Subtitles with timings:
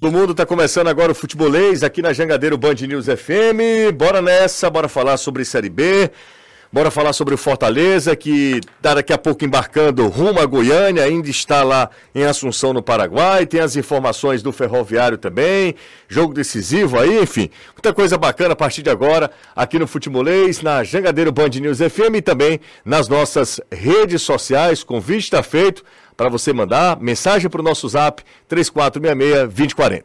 [0.00, 3.92] Todo mundo está começando agora o futebolês aqui na Jangadeiro Band News FM.
[3.94, 6.10] Bora nessa, bora falar sobre Série B.
[6.72, 11.28] Bora falar sobre o Fortaleza, que está daqui a pouco embarcando rumo a Goiânia, ainda
[11.28, 13.44] está lá em Assunção, no Paraguai.
[13.44, 15.74] Tem as informações do Ferroviário também,
[16.08, 17.50] jogo decisivo aí, enfim.
[17.74, 22.14] Muita coisa bacana a partir de agora aqui no Futebolês, na Jangadeiro Band News FM
[22.14, 24.82] e também nas nossas redes sociais.
[24.82, 25.84] Convite está feito
[26.20, 30.04] para você mandar mensagem para o nosso zap 3466-2040.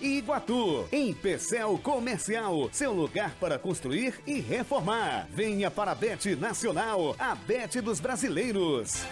[0.00, 0.84] e Iguatu.
[0.90, 5.28] Em Pecel Comercial, seu lugar para construir e reformar.
[5.32, 9.04] Venha para a Bet Nacional, a Bet dos Brasileiros.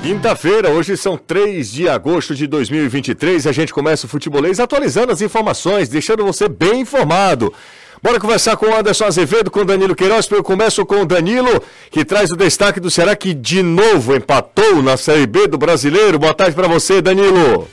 [0.00, 5.12] Quinta-feira, hoje são 3 de agosto de 2023 e a gente começa o futebolês atualizando
[5.12, 7.52] as informações, deixando você bem informado.
[8.02, 10.28] Bora conversar com o Anderson Azevedo, com o Danilo Queiroz.
[10.28, 14.82] Eu começo com o Danilo, que traz o destaque do Ceará, que de novo empatou
[14.82, 16.18] na Série B do Brasileiro.
[16.18, 17.68] Boa tarde para você, Danilo.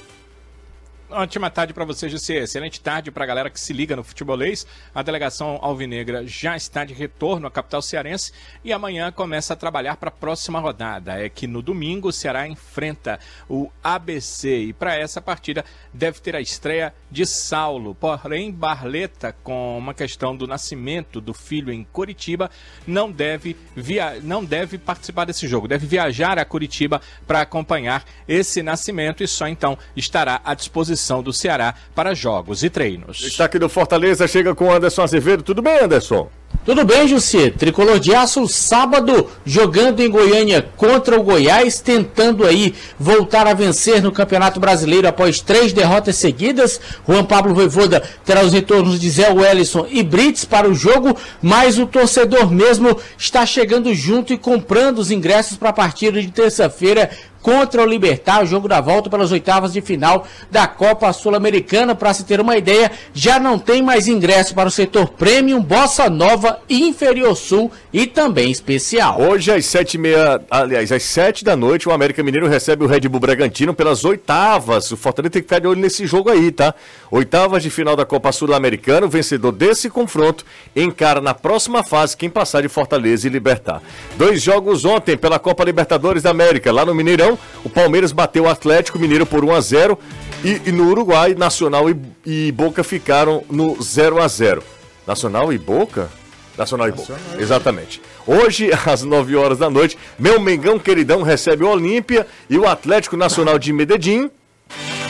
[1.12, 2.36] Ótima tarde para você, José.
[2.36, 4.68] Excelente tarde para a galera que se liga no futebolês.
[4.94, 8.32] A delegação alvinegra já está de retorno à capital cearense
[8.64, 11.20] e amanhã começa a trabalhar para a próxima rodada.
[11.20, 16.36] É que no domingo o Ceará enfrenta o ABC e para essa partida deve ter
[16.36, 17.96] a estreia de Saulo.
[17.96, 22.52] Porém, Barleta, com uma questão do nascimento do filho em Curitiba,
[22.86, 24.20] não deve, via...
[24.22, 25.68] não deve participar desse jogo.
[25.68, 31.24] Deve viajar a Curitiba para acompanhar esse nascimento e só então estará à disposição disposição
[31.24, 33.18] do Ceará para jogos e treinos.
[33.18, 35.44] Destaque do Fortaleza chega com Anderson Azevedo.
[35.44, 36.30] Tudo bem, Anderson?
[36.66, 37.50] Tudo bem, José?
[37.50, 44.04] Tricolor de Aço, sábado, jogando em Goiânia contra o Goiás, tentando aí voltar a vencer
[44.04, 46.80] no Campeonato Brasileiro após três derrotas seguidas.
[47.08, 51.80] Juan Pablo Voivoda terá os retornos de Zé Wellison e Brits para o jogo, mas
[51.80, 57.10] o torcedor mesmo está chegando junto e comprando os ingressos para a partida de terça-feira
[57.42, 61.96] contra o Libertar, o jogo da volta pelas oitavas de final da Copa Sul-Americana.
[61.96, 66.10] Para se ter uma ideia, já não tem mais ingresso para o setor Premium, Bossa
[66.10, 69.22] Nova, Inferior Sul e também especial.
[69.22, 72.88] Hoje às sete e meia, aliás, às sete da noite, o América Mineiro recebe o
[72.88, 74.92] Red Bull Bragantino pelas oitavas.
[74.92, 76.74] O Fortaleza tem que ficar de olho nesse jogo aí, tá?
[77.12, 80.46] Oitavas de final da Copa Sul-Americana, o vencedor desse confronto
[80.76, 83.82] encara na próxima fase quem passar de Fortaleza e Libertar.
[84.18, 87.29] Dois jogos ontem pela Copa Libertadores da América, lá no Mineirão
[87.64, 90.00] o Palmeiras bateu o Atlético Mineiro por 1 a 0
[90.44, 94.64] e, e no Uruguai, Nacional e, e, Boca ficaram no 0 a 0
[95.06, 96.10] Nacional e Boca?
[96.58, 98.02] Nacional e Boca, exatamente.
[98.26, 103.18] Hoje, às 9 horas da noite, meu Mengão queridão recebe o Olímpia e o Atlético
[103.18, 104.30] Nacional de Medellín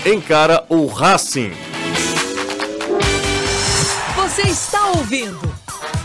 [0.06, 1.51] encara o Racing.
[4.16, 5.40] Você está ouvindo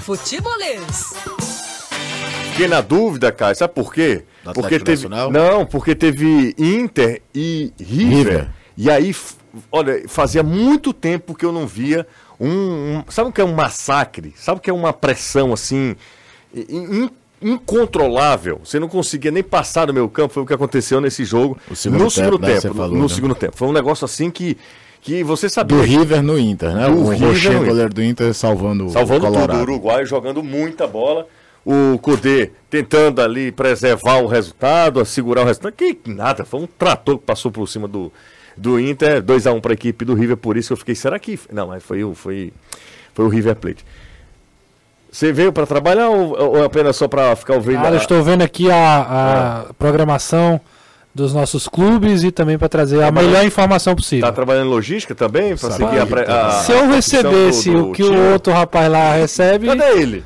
[0.02, 1.43] Futebolês.
[2.50, 4.22] Fiquei na dúvida, cara, sabe por quê?
[4.54, 5.30] porque teve Nacional?
[5.30, 8.16] Não, porque teve Inter e River.
[8.16, 8.48] River.
[8.76, 9.14] E aí,
[9.72, 12.06] olha, fazia muito tempo que eu não via
[12.38, 14.34] um, um, sabe o que é um massacre?
[14.36, 15.96] Sabe o que é uma pressão assim
[16.54, 17.08] in,
[17.40, 18.60] incontrolável?
[18.64, 22.10] Você não conseguia nem passar no meu campo, foi o que aconteceu nesse jogo no
[22.10, 23.08] segundo né, tempo, falou, no né?
[23.08, 23.56] segundo tempo.
[23.56, 24.56] Foi um negócio assim que
[25.00, 25.76] que você sabia.
[25.76, 26.86] Do River no Inter, né?
[26.86, 29.58] Do o Rocher, goleiro do Inter, salvando, salvando o Colorado.
[29.58, 31.26] Tudo, o Uruguai jogando muita bola
[31.64, 35.72] o Cudê tentando ali preservar o resultado, assegurar o resultado.
[35.72, 38.12] Que nada, foi um trator que passou por cima do,
[38.56, 41.38] do Inter, 2x1 para a equipe do River, por isso eu fiquei, será que.
[41.52, 42.52] Não, mas foi, foi,
[43.14, 43.84] foi o River Plate.
[45.10, 47.80] Você veio para trabalhar ou, ou, apenas só para ficar ouvindo?
[47.80, 47.98] Cara, a...
[47.98, 49.72] estou vendo aqui a, a é.
[49.78, 50.60] programação
[51.14, 54.26] dos nossos clubes e também para trazer a melhor informação possível.
[54.26, 55.56] Tá trabalhando em logística também?
[55.56, 58.16] Para seguir a, a, Se eu recebesse do, do o que time.
[58.16, 59.68] o outro rapaz lá recebe.
[59.68, 60.24] Cadê ele?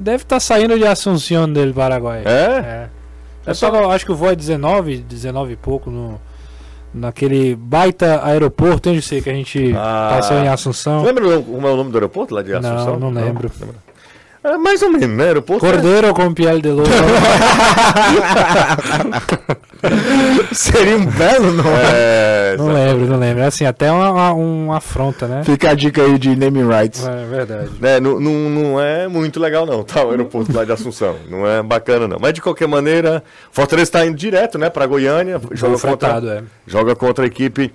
[0.00, 2.22] Deve estar tá saindo de Assunção dele, Paraguai.
[2.24, 2.88] É?
[3.44, 3.50] É.
[3.50, 6.18] é só, acho que o voo é 19, 19 e pouco no,
[6.94, 10.16] naquele baita aeroporto, onde sei que a gente ah.
[10.16, 11.02] passou em Assunção.
[11.02, 12.98] Lembra como é o nome do aeroporto lá de Assunção?
[12.98, 13.50] Não, não lembro.
[13.60, 13.68] Não,
[14.42, 15.24] É mais ou menos, né?
[15.24, 16.88] Aeroporto é- Cordeiro com pele de lobo.
[20.52, 21.68] Seria um belo nome.
[21.92, 23.42] É, não lembro, não lembro.
[23.42, 25.44] É assim, até uma, uma, uma afronta, né?
[25.44, 27.06] Fica a dica aí de naming rights.
[27.06, 27.70] É verdade.
[27.80, 30.02] né, não, não, não é muito legal não, tá?
[30.04, 31.16] O aeroporto lá de Assunção.
[31.28, 32.18] Não é bacana não.
[32.18, 33.22] Mas de qualquer maneira,
[33.52, 36.42] Fortaleza está indo direto, né, para Goiânia, joga contra, é.
[36.66, 37.72] joga contra a equipe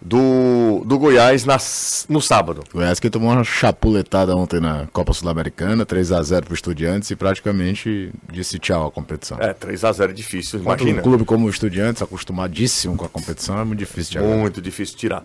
[0.00, 2.62] do, do Goiás nas, no sábado.
[2.70, 8.12] O Goiás que tomou uma chapuletada ontem na Copa Sul-Americana, 3x0 pro Estudiantes e praticamente
[8.30, 9.38] disse tchau à competição.
[9.40, 11.00] É, 3 a 0 é difícil, Contra imagina.
[11.00, 14.36] um clube como o Estudiantes, acostumadíssimo com a competição, é muito difícil de agarrar.
[14.36, 15.24] Muito difícil tirar.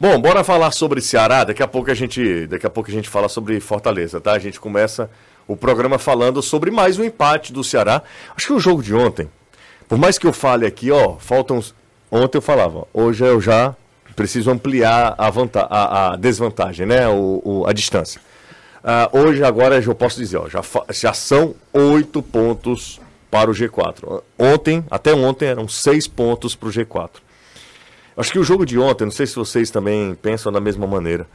[0.00, 1.44] Bom, bora falar sobre Ceará.
[1.44, 4.32] Daqui a pouco a gente, daqui a pouco a gente fala sobre Fortaleza, tá?
[4.32, 5.08] A gente começa
[5.46, 8.02] o programa falando sobre mais um empate do Ceará.
[8.36, 9.28] Acho que o jogo de ontem,
[9.88, 11.60] por mais que eu fale aqui, ó, faltam.
[12.10, 13.74] Ontem eu falava, hoje eu já
[14.14, 15.60] preciso ampliar a, vanta...
[15.70, 17.08] a, a desvantagem, né?
[17.08, 18.20] O, o- a distância.
[18.82, 20.60] Ah, hoje, agora, eu posso dizer, ó, já,
[20.92, 23.00] já são oito pontos
[23.30, 24.22] para o G4.
[24.38, 27.10] Ontem, até ontem, eram seis pontos para o G4.
[28.16, 31.26] Acho que o jogo de ontem, não sei se vocês também pensam da mesma maneira.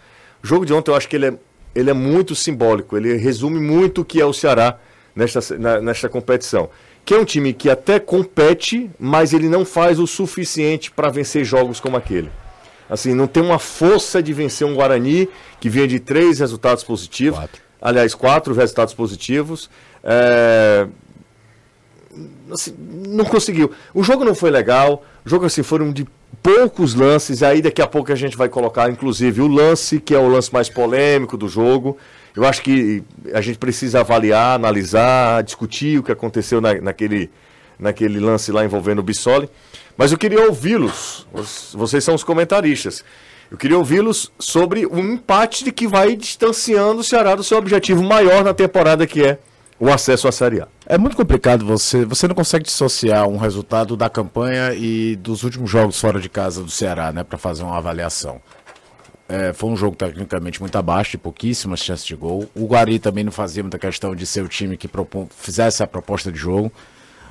[0.42, 1.34] O jogo de ontem eu acho que ele é,
[1.76, 4.78] ele é muito simbólico, ele resume muito o que é o Ceará
[5.16, 6.70] nesta, na- nesta competição.
[7.04, 11.44] Que é um time que até compete, mas ele não faz o suficiente para vencer
[11.44, 12.30] jogos como aquele.
[12.90, 17.38] Assim, não tem uma força de vencer um Guarani que vinha de três resultados positivos.
[17.40, 17.62] Quatro.
[17.82, 19.70] Aliás, quatro resultados positivos.
[20.04, 20.88] É,
[22.52, 22.74] assim,
[23.08, 23.72] não conseguiu.
[23.94, 25.04] O jogo não foi legal.
[25.26, 26.06] O jogo assim foram de
[26.42, 27.44] poucos lances.
[27.44, 30.52] Aí daqui a pouco a gente vai colocar, inclusive, o lance que é o lance
[30.52, 31.98] mais polêmico do jogo.
[32.36, 33.04] Eu acho que
[33.34, 37.30] a gente precisa avaliar, analisar, discutir o que aconteceu na- naquele,
[37.78, 39.50] naquele lance lá envolvendo o Bissoli.
[40.00, 41.28] Mas eu queria ouvi-los.
[41.34, 43.04] Os- Vocês são os comentaristas.
[43.52, 48.02] Eu queria ouvi-los sobre o empate de que vai distanciando o Ceará do seu objetivo
[48.02, 49.40] maior na temporada, que é
[49.78, 50.70] o acesso à Série A.
[50.86, 52.06] É muito complicado você.
[52.06, 56.64] Você não consegue dissociar um resultado da campanha e dos últimos jogos fora de casa
[56.64, 58.40] do Ceará, né, para fazer uma avaliação.
[59.28, 62.50] É, foi um jogo tecnicamente muito abaixo, de pouquíssimas chances de gol.
[62.56, 65.88] O Guari também não fazia muita questão de ser o time que propon, fizesse a
[65.88, 66.72] proposta de jogo.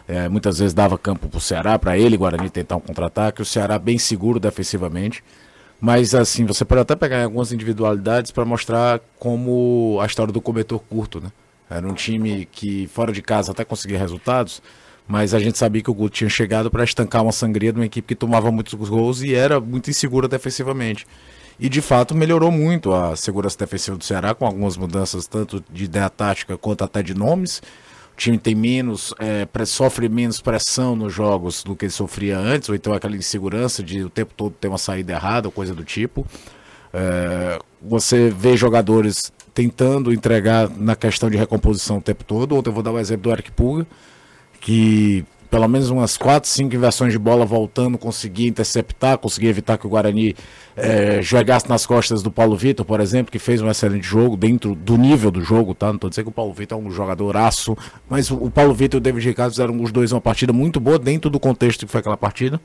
[0.08, 3.42] É, muitas vezes dava campo pro Ceará, para ele, Guarani, tentar um contra-ataque.
[3.42, 5.22] O Ceará bem seguro defensivamente.
[5.78, 10.80] Mas assim, você pode até pegar algumas individualidades para mostrar como a história do cobertor
[10.80, 11.30] curto, né?
[11.70, 14.62] Era um time que fora de casa até conseguia resultados,
[15.06, 17.86] mas a gente sabia que o Guto tinha chegado para estancar uma sangria de uma
[17.86, 21.06] equipe que tomava muitos gols e era muito insegura defensivamente.
[21.60, 25.84] E de fato melhorou muito a segurança defensiva do Ceará com algumas mudanças tanto de
[25.84, 27.60] ideia tática quanto até de nomes.
[28.18, 32.74] Time tem menos, é, sofre menos pressão nos jogos do que ele sofria antes, ou
[32.74, 36.26] então aquela insegurança de o tempo todo ter uma saída errada, coisa do tipo.
[36.92, 42.56] É, você vê jogadores tentando entregar na questão de recomposição o tempo todo.
[42.56, 43.86] Ontem eu vou dar o exemplo do Eric Puga,
[44.60, 49.86] que pelo menos umas 4, 5 inversões de bola voltando, conseguia interceptar, conseguia evitar que
[49.86, 50.36] o Guarani
[50.76, 54.74] eh, jogasse nas costas do Paulo Vitor, por exemplo, que fez um excelente jogo dentro
[54.74, 55.86] do nível do jogo, tá?
[55.86, 57.76] Não estou dizendo que o Paulo Vitor é um jogadoraço,
[58.08, 60.78] mas o, o Paulo Vitor e o David Ricardo fizeram os dois uma partida muito
[60.78, 62.60] boa dentro do contexto que foi aquela partida.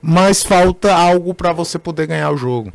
[0.00, 2.72] Mas falta algo para você poder ganhar o jogo.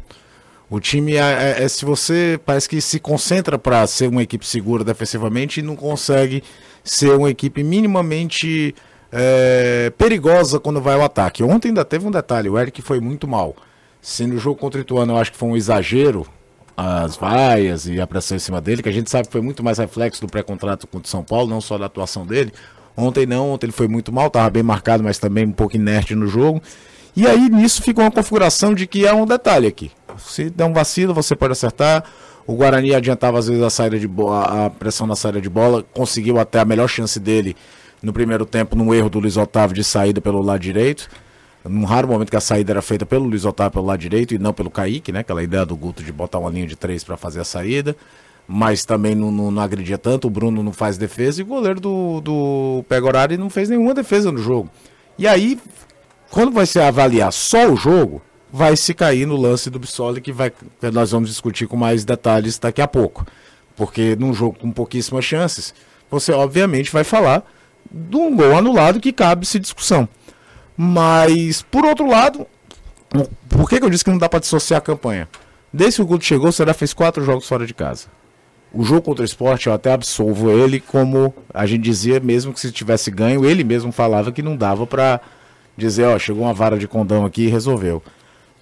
[0.70, 1.20] O time é,
[1.60, 5.64] é- é- se você parece que se concentra para ser uma equipe segura defensivamente e
[5.64, 6.42] não consegue
[6.84, 8.76] ser uma equipe minimamente
[9.12, 11.44] é, perigosa quando vai ao ataque.
[11.44, 13.56] Ontem ainda teve um detalhe, o Eric foi muito mal.
[14.02, 16.26] Se no jogo contra o Ituano eu acho que foi um exagero
[16.76, 19.64] as vaias e a pressão em cima dele, que a gente sabe que foi muito
[19.64, 22.52] mais reflexo do pré-contrato contra o São Paulo, não só da atuação dele.
[22.96, 26.16] Ontem não, ontem ele foi muito mal, estava bem marcado, mas também um pouco inerte
[26.16, 26.62] no jogo.
[27.16, 29.92] E aí nisso ficou uma configuração de que é um detalhe aqui.
[30.18, 32.04] Se der um vacilo, você pode acertar.
[32.46, 36.40] O Guarani adiantava às vezes a saída de a pressão na saída de bola, conseguiu
[36.40, 37.56] até a melhor chance dele
[38.02, 41.08] no primeiro tempo, num erro do Luiz Otávio de saída pelo lado direito.
[41.64, 44.40] Num raro momento que a saída era feita pelo Luiz Otávio pelo lado direito e
[44.40, 45.20] não pelo Kaique, né?
[45.20, 47.96] Aquela ideia do Guto de botar uma linha de três para fazer a saída.
[48.48, 50.28] Mas também não, não, não agredia tanto.
[50.28, 54.32] O Bruno não faz defesa e o goleiro do, do Pegorari não fez nenhuma defesa
[54.32, 54.70] no jogo.
[55.18, 55.60] E aí,
[56.32, 60.32] quando vai se avaliar só o jogo, vai se cair no lance do Bissoli que,
[60.32, 60.52] vai,
[60.94, 63.26] nós vamos discutir com mais detalhes daqui a pouco.
[63.76, 65.74] Porque num jogo com pouquíssimas chances,
[66.10, 67.44] você obviamente vai falar
[67.90, 70.08] de um gol anulado que cabe-se discussão.
[70.76, 72.46] Mas, por outro lado,
[73.48, 75.28] por que, que eu disse que não dá para dissociar a campanha?
[75.72, 78.08] Desde que o Guto chegou, o Ceará fez quatro jogos fora de casa.
[78.74, 82.60] O jogo contra o esporte, eu até absolvo ele, como a gente dizia, mesmo que
[82.60, 85.20] se tivesse ganho, ele mesmo falava que não dava para
[85.76, 88.02] dizer, ó, chegou uma vara de condão aqui e resolveu.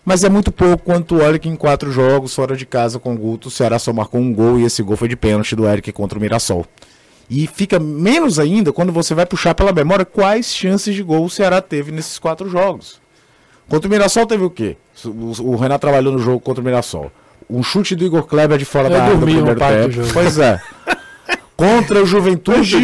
[0.05, 3.17] Mas é muito pouco quanto olha que em quatro jogos fora de casa com o
[3.17, 5.91] Guto, o Ceará só marcou um gol e esse gol foi de pênalti do Eric
[5.91, 6.65] contra o Mirassol.
[7.29, 11.29] E fica menos ainda quando você vai puxar pela memória quais chances de gol o
[11.29, 12.99] Ceará teve nesses quatro jogos.
[13.67, 14.77] Contra o Mirassol teve o quê?
[15.05, 17.11] O, Renato trabalhou no jogo contra o Mirassol.
[17.47, 20.13] Um chute do Igor Kleber de fora Eu da área no primeiro do tempo.
[20.13, 20.59] Pois é.
[21.59, 22.77] Contra o Juventude.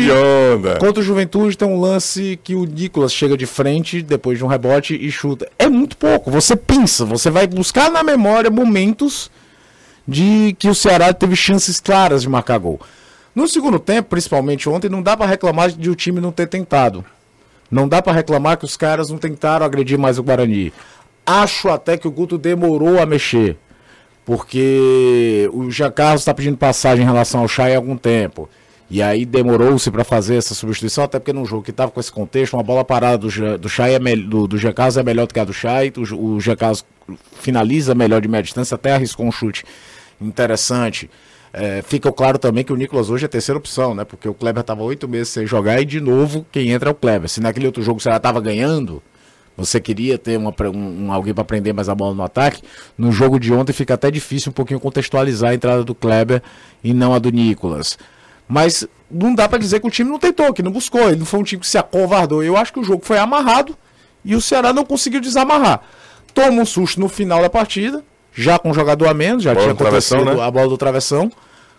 [0.82, 4.48] Contra o Juventude tem um lance que o Nicolas chega de frente depois de um
[4.48, 5.50] rebote e chuta.
[5.58, 6.30] É muito pouco.
[6.30, 9.32] Você pensa, você vai buscar na memória momentos
[10.06, 12.82] de que o Ceará teve chances claras de marcar gol.
[13.34, 17.06] No segundo tempo, principalmente ontem, não dá pra reclamar de o time não ter tentado.
[17.72, 20.74] Não dá pra reclamar que os caras não tentaram agredir mais o Guarani.
[21.26, 23.56] Acho até que o Guto demorou a mexer.
[24.26, 28.50] Porque o Jean Carlos está pedindo passagem em relação ao Chay há algum tempo.
[28.90, 32.12] E aí demorou-se para fazer essa substituição, até porque num jogo que estava com esse
[32.12, 35.40] contexto, uma bola parada do, do, Chay é do, do Carlos é melhor do que
[35.40, 35.92] a do Chay.
[35.98, 36.86] O, o Carlos
[37.34, 39.64] finaliza melhor de média distância, até arriscou um chute
[40.22, 41.10] interessante.
[41.52, 44.04] É, fica claro também que o Nicolas hoje é terceira opção, né?
[44.04, 46.96] Porque o Kleber estava oito meses sem jogar e de novo quem entra é o
[46.96, 47.30] Kleber.
[47.30, 49.02] Se naquele outro jogo você já estava ganhando,
[49.56, 52.62] você queria ter uma, um, um- alguém para prender mais a bola no ataque.
[52.98, 56.44] No jogo de ontem fica até difícil um pouquinho contextualizar a entrada do Kleber
[56.84, 57.98] e não a do Nicolas.
[58.48, 61.10] Mas não dá para dizer que o time não tentou, que não buscou.
[61.10, 62.44] Ele não foi um time que se acovardou.
[62.44, 63.76] Eu acho que o jogo foi amarrado
[64.24, 65.82] e o Ceará não conseguiu desamarrar.
[66.34, 69.64] Toma um susto no final da partida, já com um jogador a menos, já Bola
[69.64, 70.44] tinha acontecido né?
[70.44, 71.32] a bola do travessão.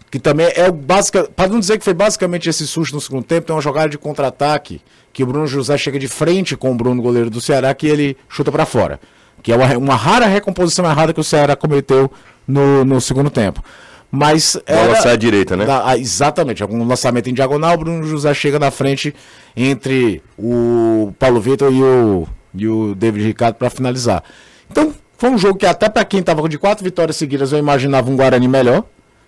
[0.09, 1.29] Que também é o básico.
[1.33, 3.99] Para não dizer que foi basicamente esse susto no segundo tempo, tem uma jogada de
[3.99, 4.81] contra-ataque
[5.13, 8.17] que o Bruno José chega de frente com o Bruno, goleiro do Ceará, que ele
[8.29, 9.01] chuta para fora.
[9.43, 12.11] Que é uma, uma rara recomposição errada que o Ceará cometeu
[12.47, 13.63] no, no segundo tempo.
[14.11, 14.57] Mas.
[14.67, 15.65] Bola era- sai à direita, né?
[15.67, 19.15] da- ah, exatamente, algum lançamento em diagonal, o Bruno José chega na frente
[19.57, 24.23] entre o Paulo Vitor e o, e o David Ricardo para finalizar.
[24.71, 28.11] Então, foi um jogo que até para quem estava de quatro vitórias seguidas, eu imaginava
[28.11, 28.85] um Guarani melhor.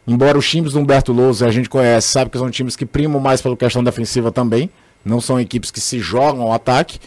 [0.07, 3.21] Embora os times do Humberto Lousa a gente conhece, sabe que são times que primam
[3.21, 4.71] mais pela questão defensiva também.
[5.05, 6.99] Não são equipes que se jogam ao ataque.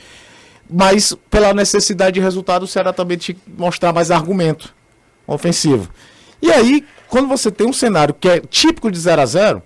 [0.69, 4.73] Mas pela necessidade de resultado, o Ceará também tinha que mostrar mais argumento
[5.25, 5.89] ofensivo.
[6.41, 9.63] E aí, quando você tem um cenário que é típico de 0 a 0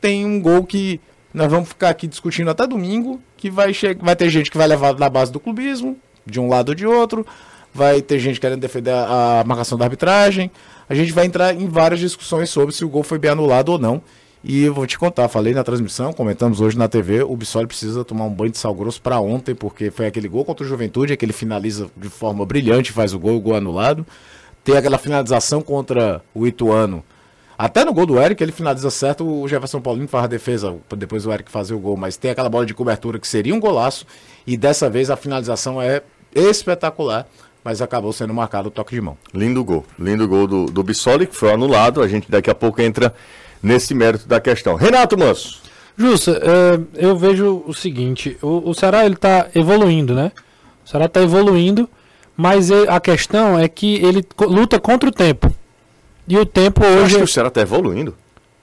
[0.00, 1.00] tem um gol que
[1.32, 4.96] nós vamos ficar aqui discutindo até domingo, que vai, vai ter gente que vai levar
[4.98, 7.26] na base do clubismo, de um lado ou de outro,
[7.74, 10.50] vai ter gente querendo defender a, a marcação da arbitragem,
[10.88, 13.78] a gente vai entrar em várias discussões sobre se o gol foi bem anulado ou
[13.78, 14.02] não.
[14.42, 18.04] E eu vou te contar, falei na transmissão, comentamos hoje na TV, o Bissoli precisa
[18.04, 21.12] tomar um banho de sal grosso para ontem, porque foi aquele gol contra o Juventude,
[21.12, 24.06] é que ele finaliza de forma brilhante, faz o gol, o gol anulado.
[24.68, 27.02] Tem aquela finalização contra o Ituano.
[27.56, 31.24] Até no gol do Eric, ele finaliza certo, o Jefferson Paulino faz a defesa, depois
[31.24, 34.04] o Eric fazer o gol, mas tem aquela bola de cobertura que seria um golaço,
[34.46, 36.02] e dessa vez a finalização é
[36.34, 37.26] espetacular,
[37.64, 39.16] mas acabou sendo marcado o toque de mão.
[39.32, 39.86] Lindo gol.
[39.98, 42.02] Lindo gol do, do Bissoli, que foi anulado.
[42.02, 43.14] A gente daqui a pouco entra
[43.62, 44.74] nesse mérito da questão.
[44.74, 45.62] Renato Manso.
[45.96, 50.30] Justo, é, eu vejo o seguinte, o, o Ceará ele tá evoluindo, né?
[50.84, 51.88] O Ceará tá evoluindo,
[52.40, 55.52] mas a questão é que ele luta contra o tempo.
[56.28, 57.16] E o tempo Eu acho hoje.
[57.16, 58.14] que o Ceará tá evoluindo.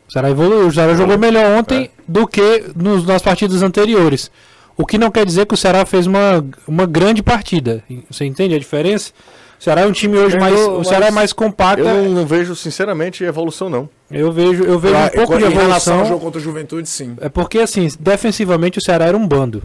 [0.08, 4.32] O Ceará evoluiu, o Ceará jogou melhor ontem do que nos, nas partidas anteriores.
[4.78, 7.84] O que não quer dizer que o Ceará fez uma, uma grande partida.
[8.10, 9.12] Você entende a diferença?
[9.60, 10.54] O Ceará é um time hoje mais.
[10.58, 11.82] O Ceará é mais compacto.
[11.84, 13.90] Eu é- não, não vejo, sinceramente, evolução, não.
[14.12, 16.06] Eu vejo, eu vejo um pouco de em relação ao evolução.
[16.06, 17.16] jogo contra o Juventude, sim.
[17.20, 19.64] É porque, assim, defensivamente o Ceará era um bando.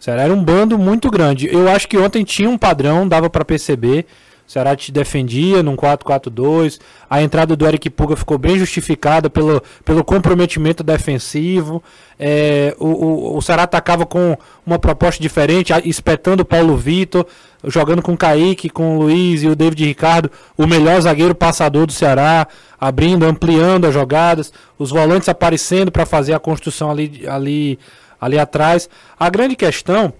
[0.00, 1.46] Ceará era um bando muito grande.
[1.52, 4.06] Eu acho que ontem tinha um padrão, dava pra perceber.
[4.48, 6.80] O Ceará te defendia num 4-4-2.
[7.08, 11.80] A entrada do Eric Puga ficou bem justificada pelo, pelo comprometimento defensivo.
[12.18, 17.26] É, o, o, o Ceará atacava com uma proposta diferente, espetando o Paulo Vitor,
[17.62, 21.86] jogando com o Kaique, com o Luiz e o David Ricardo, o melhor zagueiro passador
[21.86, 22.48] do Ceará,
[22.80, 27.78] abrindo, ampliando as jogadas, os volantes aparecendo para fazer a construção ali, ali,
[28.20, 28.88] ali atrás.
[29.18, 30.12] A grande questão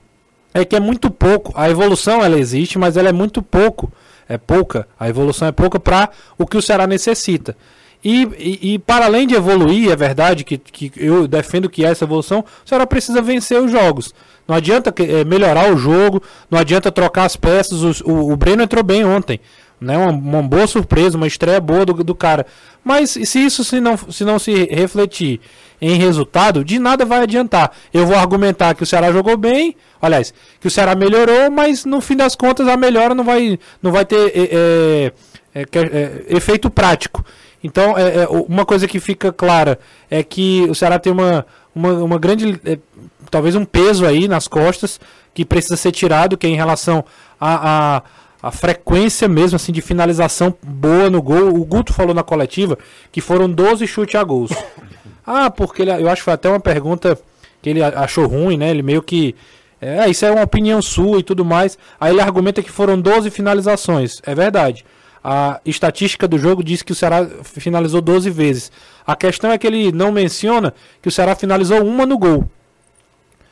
[0.54, 1.52] é que é muito pouco.
[1.54, 3.92] A evolução ela existe, mas ela é muito pouco.
[4.28, 4.86] É pouca.
[4.98, 7.56] A evolução é pouca para o que o Ceará necessita.
[8.02, 12.04] E, e, e para além de evoluir, é verdade que, que eu defendo que essa
[12.04, 14.14] evolução, o Ceará precisa vencer os jogos.
[14.48, 17.82] Não adianta eh, melhorar o jogo, não adianta trocar as peças.
[17.82, 19.38] os- o, o Breno entrou bem ontem.
[19.80, 19.96] Né?
[19.98, 22.46] Uma, uma boa surpresa, uma estreia boa do, do cara.
[22.82, 25.40] Mas se isso se não, se não se refletir
[25.80, 27.72] em resultado, de nada vai adiantar.
[27.92, 32.00] Eu vou argumentar que o Ceará jogou bem, aliás, que o Ceará melhorou, mas no
[32.00, 35.12] fim das contas a melhora não vai, não vai ter é,
[35.54, 37.24] é, é, efeito prático.
[37.62, 39.78] Então, é, é, uma coisa que fica clara
[40.10, 42.78] é que o Ceará tem uma, uma, uma grande, é,
[43.30, 45.00] talvez um peso aí nas costas
[45.34, 47.04] que precisa ser tirado, que é em relação
[47.40, 48.02] a, a,
[48.42, 51.54] a frequência mesmo assim de finalização boa no gol.
[51.54, 52.78] O Guto falou na coletiva
[53.12, 54.50] que foram 12 chutes a gols.
[55.26, 57.18] Ah, porque ele, eu acho que foi até uma pergunta
[57.62, 58.70] que ele achou ruim, né?
[58.70, 59.34] Ele meio que
[59.80, 61.78] é, isso é uma opinião sua e tudo mais.
[61.98, 64.20] Aí ele argumenta que foram 12 finalizações.
[64.26, 64.84] É verdade.
[65.22, 68.72] A estatística do jogo diz que o Ceará finalizou 12 vezes.
[69.06, 72.44] A questão é que ele não menciona que o Ceará finalizou uma no gol.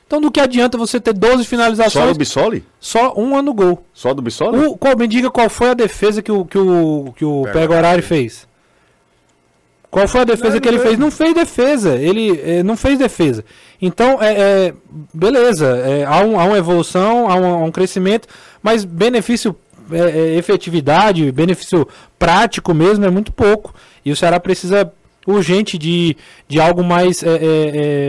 [0.07, 2.65] Então do que adianta você ter 12 Só do finalizações, Bissoli?
[2.81, 3.85] só uma no gol?
[3.93, 4.57] Só do Bissoli?
[4.59, 8.01] O, qual, me diga qual foi a defesa que o, que o, que o Pegorari
[8.01, 8.48] fez.
[9.91, 10.99] Qual foi a defesa que ele fez?
[10.99, 11.97] Não fez defesa.
[11.97, 13.45] Ele eh, não fez defesa.
[13.81, 14.33] Então, é,
[14.69, 14.75] é,
[15.15, 15.67] beleza.
[15.79, 18.29] é, há, um, há uma evolução, há um, há um crescimento,
[18.63, 19.57] mas benefício,
[19.91, 23.75] é, é, efetividade, benefício prático mesmo é muito pouco.
[24.05, 24.93] E o Ceará precisa
[25.27, 26.17] urgente de,
[26.47, 27.39] de algo mais, é, é,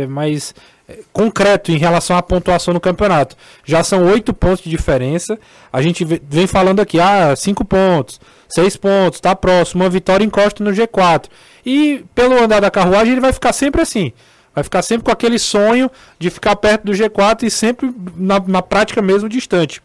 [0.03, 0.53] é, mais
[0.87, 3.35] é, concreto em relação à pontuação no campeonato.
[3.65, 5.37] Já são oito pontos de diferença.
[5.71, 10.25] A gente ve- vem falando aqui, ah, cinco pontos, seis pontos, tá próximo, uma vitória
[10.25, 11.25] encosta no G4.
[11.65, 14.11] E pelo andar da carruagem ele vai ficar sempre assim.
[14.53, 18.61] Vai ficar sempre com aquele sonho de ficar perto do G4 e sempre na, na
[18.61, 19.81] prática mesmo distante.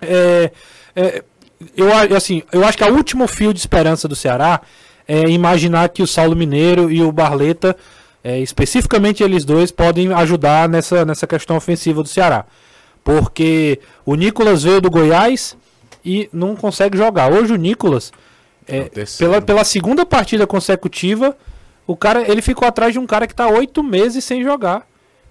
[0.00, 0.52] É,
[0.94, 1.24] é,
[1.76, 4.60] eu, assim, eu acho que o último fio de esperança do Ceará
[5.08, 7.76] é imaginar que o Saulo Mineiro e o Barleta,
[8.22, 12.44] é, especificamente eles dois, podem ajudar nessa, nessa questão ofensiva do Ceará.
[13.02, 15.56] Porque o Nicolas veio do Goiás
[16.06, 17.32] e não consegue jogar.
[17.32, 18.12] Hoje o Nicolas,
[18.68, 19.32] é, o terceiro.
[19.32, 21.36] pela, pela segunda partida consecutiva,
[21.86, 24.86] o cara ele ficou atrás de um cara que está oito meses sem jogar.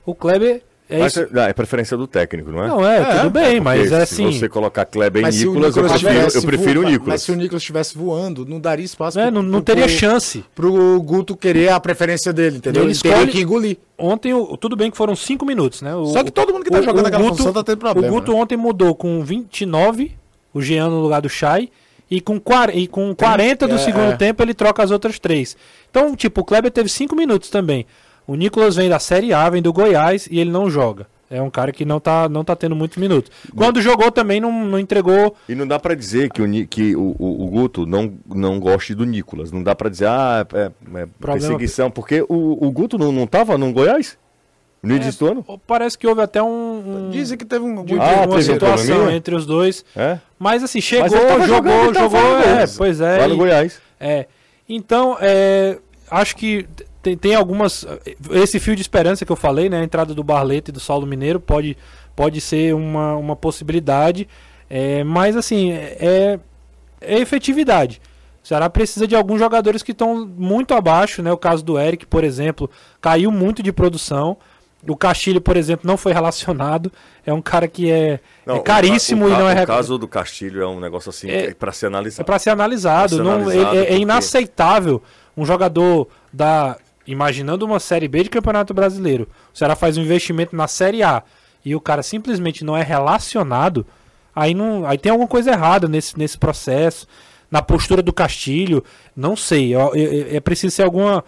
[0.06, 1.28] O Kleber é Mas isso.
[1.36, 2.68] é, é preferência do técnico, não é?
[2.68, 4.32] Não, é, tudo bem, mas Porque é se assim.
[4.32, 6.92] você colocar Kleber e Mas se o Nicolas, eu Nicolas prefiro, eu prefiro o voa-
[6.92, 7.14] Nicolas.
[7.14, 9.86] Mas se o Nicolas estivesse voando, não daria espaço É, pro- não, não pro- teria
[9.88, 10.46] pro- chance.
[10.54, 12.84] pro Guto querer a preferência dele, entendeu?
[12.84, 13.78] Ele Ele, teria escolhe- que engolir.
[13.98, 15.96] Ontem, o- tudo bem que foram cinco minutos, né?
[15.96, 17.80] O- Só que todo mundo que tá o- jogando o aquela Guto- função tá tendo
[17.80, 18.38] problema, O Guto né?
[18.40, 20.12] ontem mudou com 29,
[20.56, 21.70] o Jean no lugar do Chay,
[22.10, 22.42] e com,
[22.74, 24.16] e com 40 do é, segundo é.
[24.16, 25.58] tempo ele troca as outras três.
[25.92, 27.86] Então, tipo, o Kleber teve cinco minutos também.
[28.26, 31.08] O Nicolas vem da Série A, vem do Goiás, e ele não joga.
[31.30, 33.32] É um cara que não tá, não tá tendo muitos minutos.
[33.56, 35.36] Quando jogou também não, não entregou.
[35.50, 38.94] E não dá pra dizer que o, que o, o, o Guto não, não goste
[38.94, 39.52] do Nicolas.
[39.52, 40.72] Não dá pra dizer, ah, é,
[41.02, 44.18] é perseguição, porque o, o Guto não, não tava no Goiás?
[44.84, 45.60] No É, início do ano?
[45.66, 47.08] Parece que houve até um.
[47.08, 47.84] um Dizem que teve um.
[47.84, 49.84] de, de Ah, uma teve um situação entre os dois.
[49.96, 50.20] É?
[50.38, 52.40] Mas assim, chegou, tava jogou, jogou.
[52.40, 53.20] É, pois é.
[53.20, 53.80] Lá no e- Goiás.
[54.00, 54.28] É.
[54.68, 55.78] Então, é,
[56.10, 56.68] acho que
[57.02, 57.86] tem, tem algumas.
[58.32, 59.80] Esse fio de esperança que eu falei, né?
[59.80, 61.78] A entrada do Barleta e do Saulo Mineiro pode,
[62.16, 64.28] pode ser uma, uma possibilidade.
[64.70, 66.40] É, mas, assim, é,
[67.00, 68.02] é efetividade.
[68.44, 71.32] O Ceará precisa de alguns jogadores que estão muito abaixo, né?
[71.32, 74.38] O caso do Eric, por exemplo, caiu muito de produção.
[74.88, 76.92] O Castilho, por exemplo, não foi relacionado.
[77.26, 80.62] É um cara que é, é caríssimo o, e não é O caso do Castilho
[80.62, 82.22] é um negócio assim É- é, pra ser analisado.
[82.22, 83.16] é para ser analisado.
[83.16, 85.02] Pra ser não, analisado, é- é, porque- inaceitável
[85.36, 86.78] um jogador da.
[87.08, 89.28] Imaginando uma Série B de Campeonato Brasileiro.
[89.54, 91.22] O Ceará faz um investimento na Série A
[91.64, 93.86] e o cara simplesmente não é relacionado.
[94.36, 97.08] Aí, não, aí tem alguma coisa errada nesse, nesse processo.
[97.56, 98.84] Na postura do Castilho.
[99.16, 99.74] Não sei.
[99.74, 101.24] É, é- é preciso alguma,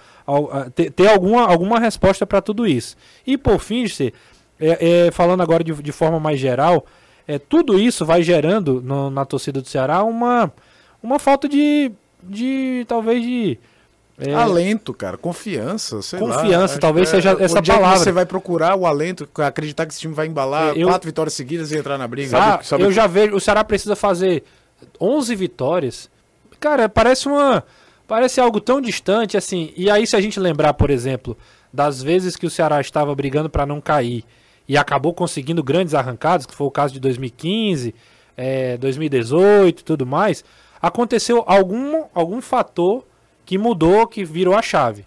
[0.76, 2.98] ter, alguma, alguma resposta para tudo isso.
[3.26, 4.12] E por fim, José,
[4.60, 6.86] é, é, falando agora de, de forma mais geral,
[7.26, 10.52] é, tudo isso vai gerando no- na torcida do Ceará uma,
[11.02, 13.58] uma falta de, de talvez de
[14.20, 16.42] é, Alento, cara, confiança, sei lá.
[16.42, 18.00] Confiança, Acho talvez que seja essa palavra.
[18.00, 21.34] Você vai procurar o alento, acreditar que esse time vai embalar É, eu- quatro vitórias
[21.36, 22.36] seguidas e entrar na briga.
[22.38, 24.44] Ah, sabe eu que- já vejo, o Ceará precisa fazer
[25.00, 26.10] 11 vitórias.
[26.60, 27.64] Cara, parece uma
[28.08, 29.74] parece algo tão distante assim.
[29.76, 31.38] E aí se a gente lembrar, por exemplo,
[31.74, 34.24] das vezes que o Ceará estava brigando para não cair
[34.68, 37.96] e acabou conseguindo grandes arrancadas, que foi o caso de 2015,
[38.36, 40.44] é, 2018, e tudo mais,
[40.82, 43.06] aconteceu algum algum fator
[43.46, 45.07] que mudou, que virou a chave.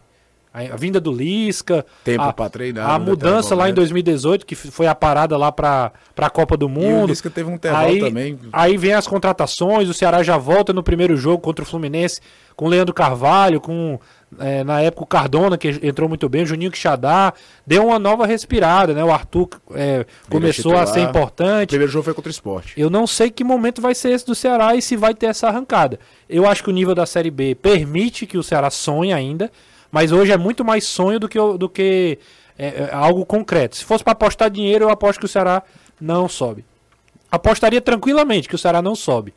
[0.52, 3.76] A, vinda do Lisca, Tempo a, pra treinar, a né, mudança o lá em momento.
[3.76, 7.10] 2018, que foi a parada lá para a Copa do E o Mundo.
[7.10, 8.38] Lisca teve um intervalo Aí, também.
[8.52, 12.20] aí vem as contratações, o Ceará já volta no primeiro jogo contra o Fluminense
[12.56, 13.98] com o Leandro Carvalho, com
[14.38, 17.32] é, na época o Cardona, que entrou muito bem, o Juninho Quixadá,
[17.66, 19.02] deu uma nova respirada, né?
[19.02, 21.68] O Arthur é, começou a ser O importante.
[21.70, 22.74] primeiro jogo foi contra o esporte.
[22.76, 25.48] Eu não sei que momento vai ser esse do Ceará e se vai ter essa
[25.48, 25.98] arrancada.
[26.28, 29.50] Eu acho que o nível da Série B permite que o Ceará sonhe ainda,
[29.90, 32.18] mas hoje é muito mais sonho do que, do que
[32.58, 33.76] é, é, algo concreto.
[33.76, 35.62] Se fosse para apostar dinheiro, eu aposto que o Ceará
[36.00, 36.64] não sobe.
[37.30, 39.32] Apostaria tranquilamente que o Ceará não sobe.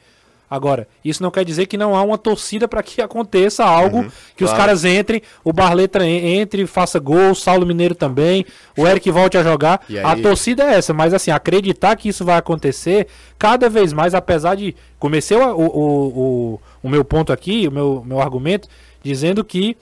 [0.49, 4.11] Agora, isso não quer dizer que não há uma torcida para que aconteça algo, Uhum,
[4.35, 4.65] que os claro.
[4.65, 8.45] caras entrem, o Barleta en- entre, faça gol, o Saulo Mineiro também,
[8.77, 9.83] o Eric volte a jogar.
[10.03, 13.07] A torcida é essa, mas assim, acreditar que isso vai acontecer
[13.39, 14.75] cada vez mais, apesar de.
[14.99, 18.67] Comecei o, o, o, o meu ponto aqui, o meu, meu argumento,
[19.03, 19.75] dizendo que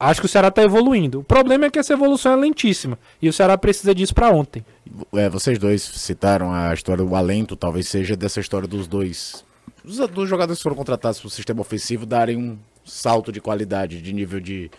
[0.00, 1.20] acho que o Ceará está evoluindo.
[1.20, 2.98] O problema é que essa evolução é lentíssima.
[3.20, 4.64] E o Ceará precisa disso para ontem.
[5.14, 9.44] É, vocês dois citaram a história do alento, talvez seja dessa história dos dois.
[9.84, 14.00] Os dois jogadores que foram contratados para o sistema ofensivo darem um salto de qualidade,
[14.00, 14.70] de nível de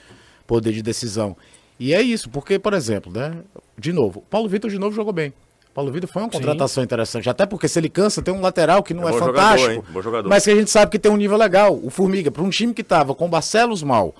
[0.46, 1.38] poder de decisão.
[1.80, 3.38] E é isso, porque, por exemplo, né?
[3.78, 5.30] De novo, o Paulo Vitor de novo jogou bem.
[5.72, 8.84] O Paulo Vitor foi uma contratação interessante, até porque se ele cansa, tem um lateral
[8.84, 9.84] que não É é, bom jogador, fantástico, hein?
[9.90, 10.30] Bom jogador.
[10.30, 11.80] mas que a gente sabe que tem um nível legal.
[11.82, 14.14] O Formiga, para um time que tava com o Barcelos mal,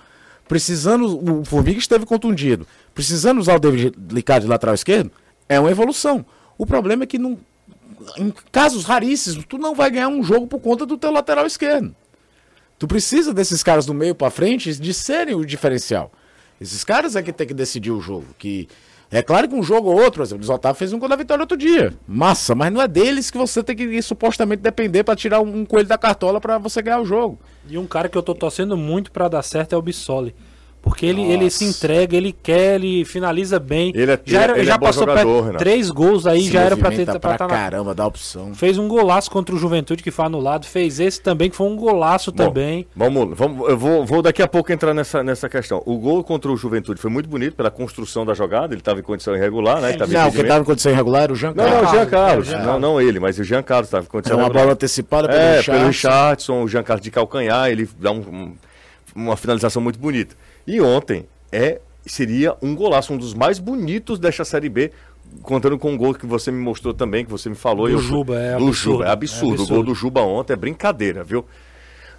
[0.52, 5.10] precisando, o Formiga esteve contundido, precisando usar o David Licard de lateral esquerdo,
[5.48, 6.26] é uma evolução.
[6.58, 10.86] O problema é que em casos raríssimos, tu não vai ganhar um jogo por conta
[10.86, 11.96] do teu lateral esquerdo.
[12.78, 16.12] Tu precisa desses caras do meio pra frente de serem o diferencial.
[16.60, 18.28] Esses caras é que tem que decidir o jogo.
[18.38, 18.68] Que
[19.12, 21.18] é claro que um jogo ou outro, por exemplo, o Otávio fez um gol da
[21.18, 21.94] vitória outro dia.
[22.08, 25.88] Massa, mas não é deles que você tem que supostamente depender pra tirar um coelho
[25.88, 27.38] da cartola pra você ganhar o jogo.
[27.68, 30.34] E um cara que eu tô torcendo muito para dar certo é o Bissoli.
[30.84, 33.92] Porque ele, ele se entrega, ele quer, ele finaliza bem.
[33.96, 35.06] Ele é- já era- ele é já bom passou
[35.60, 38.56] três gols aí, Se já era para ter pra pra tá na- caramba, dá opção.
[38.56, 41.76] Fez um golaço contra o Juventude que foi anulado, fez esse também que foi um
[41.76, 42.88] golaço Bom, também.
[42.96, 45.84] Vamos, vamos, eu vou, vou daqui a pouco entrar nessa, nessa questão.
[45.86, 49.04] O gol contra o Juventude foi muito bonito pela construção da jogada, ele estava em
[49.04, 49.90] condição irregular, né?
[49.90, 50.48] Ele tava em Não, quem impedimento.
[50.50, 51.92] tava em condição irregular era o Jean Não, não, o Carlos.
[51.92, 52.48] Jean Carlos.
[52.48, 54.44] É, o Jean Não, não ele, mas o Jean Carlos estava em É condição uma
[54.46, 54.64] irregular.
[54.64, 55.72] bola antecipada pelo É, Richardson.
[55.74, 58.54] pelo Richardson, o Jean Carlos de calcanhar, ele dá um- um-
[59.16, 60.36] uma finalização muito bonita.
[60.68, 64.92] E ontem é, seria um golaço, um dos mais bonitos desta Série B,
[65.42, 67.88] contando com o gol que você me mostrou também, que você me falou.
[67.88, 69.46] Do eu- Juba, é do absurdo, Juba, é é absurdo.
[69.54, 69.84] O gol absurdo.
[69.84, 71.46] do Juba ontem é brincadeira, viu?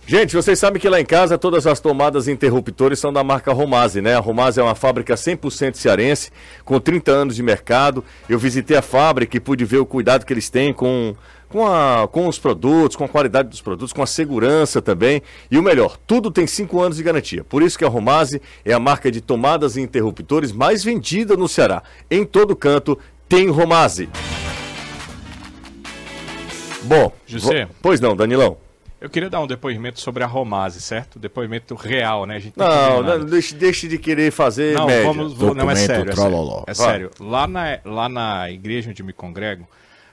[0.04, 3.52] Gente, vocês sabem que lá em casa todas as tomadas e interruptores são da marca
[3.52, 4.16] Romase, né?
[4.16, 6.30] A Romase é uma fábrica 100% cearense,
[6.64, 8.04] com 30 anos de mercado.
[8.28, 11.14] Eu visitei a fábrica e pude ver o cuidado que eles têm com,
[11.48, 15.22] com, a, com os produtos, com a qualidade dos produtos, com a segurança também.
[15.48, 17.44] E o melhor, tudo tem 5 anos de garantia.
[17.44, 21.46] Por isso que a Romase é a marca de tomadas e interruptores mais vendida no
[21.46, 21.80] Ceará.
[22.10, 24.08] Em todo canto tem Romase.
[26.82, 27.68] Bom, José.
[27.80, 28.62] pois não, Danilão.
[29.02, 31.18] Eu queria dar um depoimento sobre a Romase, certo?
[31.18, 32.36] Depoimento real, né?
[32.36, 35.12] A gente não Não, deixe, deixe de querer fazer Não, média.
[35.12, 36.12] vamos, não, é sério.
[36.12, 37.10] É sério, é sério.
[37.18, 39.66] Lá, na, lá na igreja onde me congrego,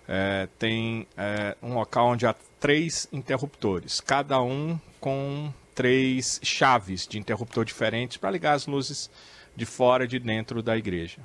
[0.07, 7.19] é, tem é, um local onde há três interruptores, cada um com três chaves de
[7.19, 9.07] interruptor diferentes para ligar as luzes
[9.55, 11.19] de fora e de dentro da igreja.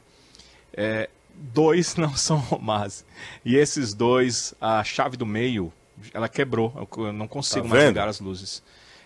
[0.77, 3.07] É, dois não são Romase.
[3.43, 5.73] E esses dois, a chave do meio,
[6.13, 6.89] ela quebrou.
[6.99, 8.63] Eu- não consigo Tá mais ligar as luzes.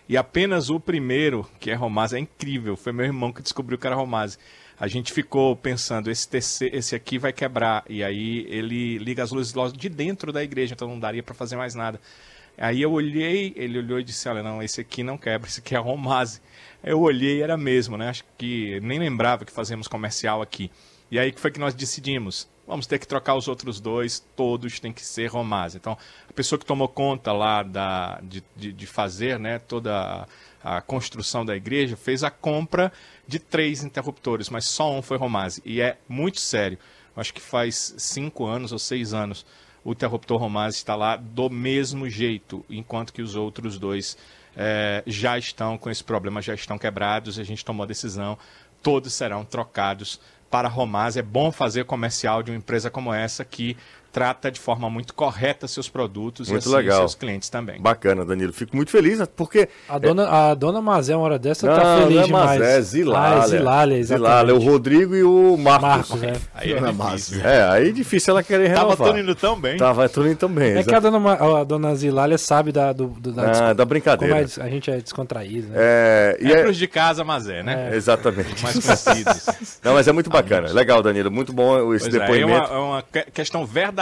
[0.07, 2.75] E apenas o primeiro, que é Romase, é incrível.
[2.75, 4.37] Foi meu irmão que descobriu que era Romase.
[4.79, 7.83] A gente ficou pensando, esse, TC, esse aqui vai quebrar.
[7.87, 11.35] E aí ele liga as luzes logo de dentro da igreja, então não daria para
[11.35, 11.99] fazer mais nada.
[12.57, 15.75] Aí eu olhei, ele olhou e disse, olha, não, esse aqui não quebra, esse aqui
[15.75, 16.41] é Romase.
[16.83, 18.09] Eu olhei era mesmo, né?
[18.09, 20.71] Acho que nem lembrava que fazíamos comercial aqui.
[21.11, 22.47] E aí que foi que nós decidimos.
[22.69, 25.77] Vamos ter que trocar os outros dois, todos têm que ser Romase.
[25.77, 25.97] Então,
[26.29, 30.27] a pessoa que tomou conta lá da, de, de, de fazer né, toda
[30.63, 32.93] a, a construção da igreja fez a compra
[33.27, 35.63] de três interruptores, mas só um foi Romase.
[35.65, 36.77] E é muito sério.
[37.17, 39.43] Acho que faz cinco anos ou seis anos
[39.83, 44.15] o interruptor Romase está lá do mesmo jeito, enquanto que os outros dois
[44.55, 47.39] eh, já estão com esse problema, já estão quebrados.
[47.39, 48.37] A gente tomou a decisão,
[48.83, 51.19] todos serão trocados para Romase.
[51.19, 53.77] É bom fazer comercial de uma empresa como essa que
[54.11, 56.99] trata de forma muito correta seus produtos Muito e assim, legal.
[56.99, 57.79] seus clientes também.
[57.81, 58.51] Bacana, Danilo.
[58.53, 59.69] Fico muito feliz, porque.
[59.87, 62.59] A dona, a dona Mazé, uma hora dessa, Não, tá feliz não é demais.
[62.59, 63.19] Mazé, Zilália.
[63.41, 64.65] Ah, é Zilália, Zilália, o exatamente.
[64.71, 66.09] Rodrigo e o Marcos.
[66.09, 66.33] Marcos, é.
[66.55, 67.41] Aí é difícil.
[67.45, 69.07] É, aí é difícil ela querer Tava renovar.
[69.09, 69.77] tudo indo tão bem.
[69.77, 70.77] Tava tudo indo também.
[70.77, 73.75] É que a dona, Ma- a dona Zilália sabe da, do, do- da, Ah, da
[73.83, 74.39] como brincadeira.
[74.39, 75.75] é des- a gente é descontraído, né?
[75.77, 77.91] É, e É, é- pros de casa, mas é, né?
[77.95, 78.63] Exatamente.
[78.63, 79.79] Mais conhecidos.
[79.83, 80.69] Não, mas é muito bacana.
[80.71, 81.29] Legal, Danilo.
[81.29, 82.73] Muito bom esse Pois é, é uma, depoimento.
[82.73, 83.98] é uma que- questão verdadeira.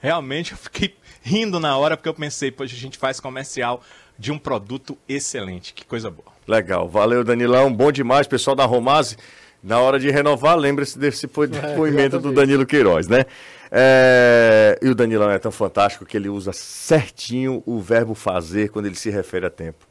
[0.00, 3.82] Realmente, eu fiquei rindo na hora porque eu pensei, poxa, a gente faz comercial
[4.18, 5.72] de um produto excelente.
[5.72, 6.30] Que coisa boa.
[6.46, 6.88] Legal.
[6.88, 7.72] Valeu, Danilão.
[7.72, 9.16] Bom demais, pessoal da Romase.
[9.62, 13.24] Na hora de renovar, lembre-se desse po- depoimento do Danilo Queiroz, né?
[13.70, 18.86] É, E o Danilão é tão fantástico que ele usa certinho o verbo fazer quando
[18.86, 19.86] ele se refere a tempo.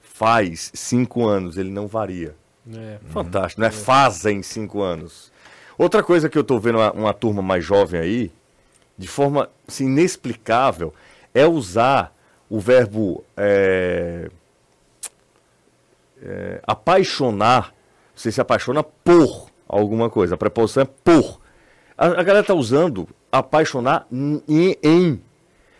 [0.00, 2.34] Faz cinco anos, ele não varia.
[2.72, 2.98] É.
[3.10, 5.30] Fantástico, não é fazem cinco anos.
[5.76, 8.32] Outra coisa que eu tô vendo uma, uma turma mais jovem aí,
[8.96, 10.92] de forma assim, inexplicável,
[11.34, 12.14] é usar
[12.48, 14.30] o verbo é,
[16.22, 17.74] é, apaixonar,
[18.14, 20.34] você se apaixona por alguma coisa.
[20.34, 21.40] A preposição é por.
[21.96, 25.20] A, a galera tá usando apaixonar em, em.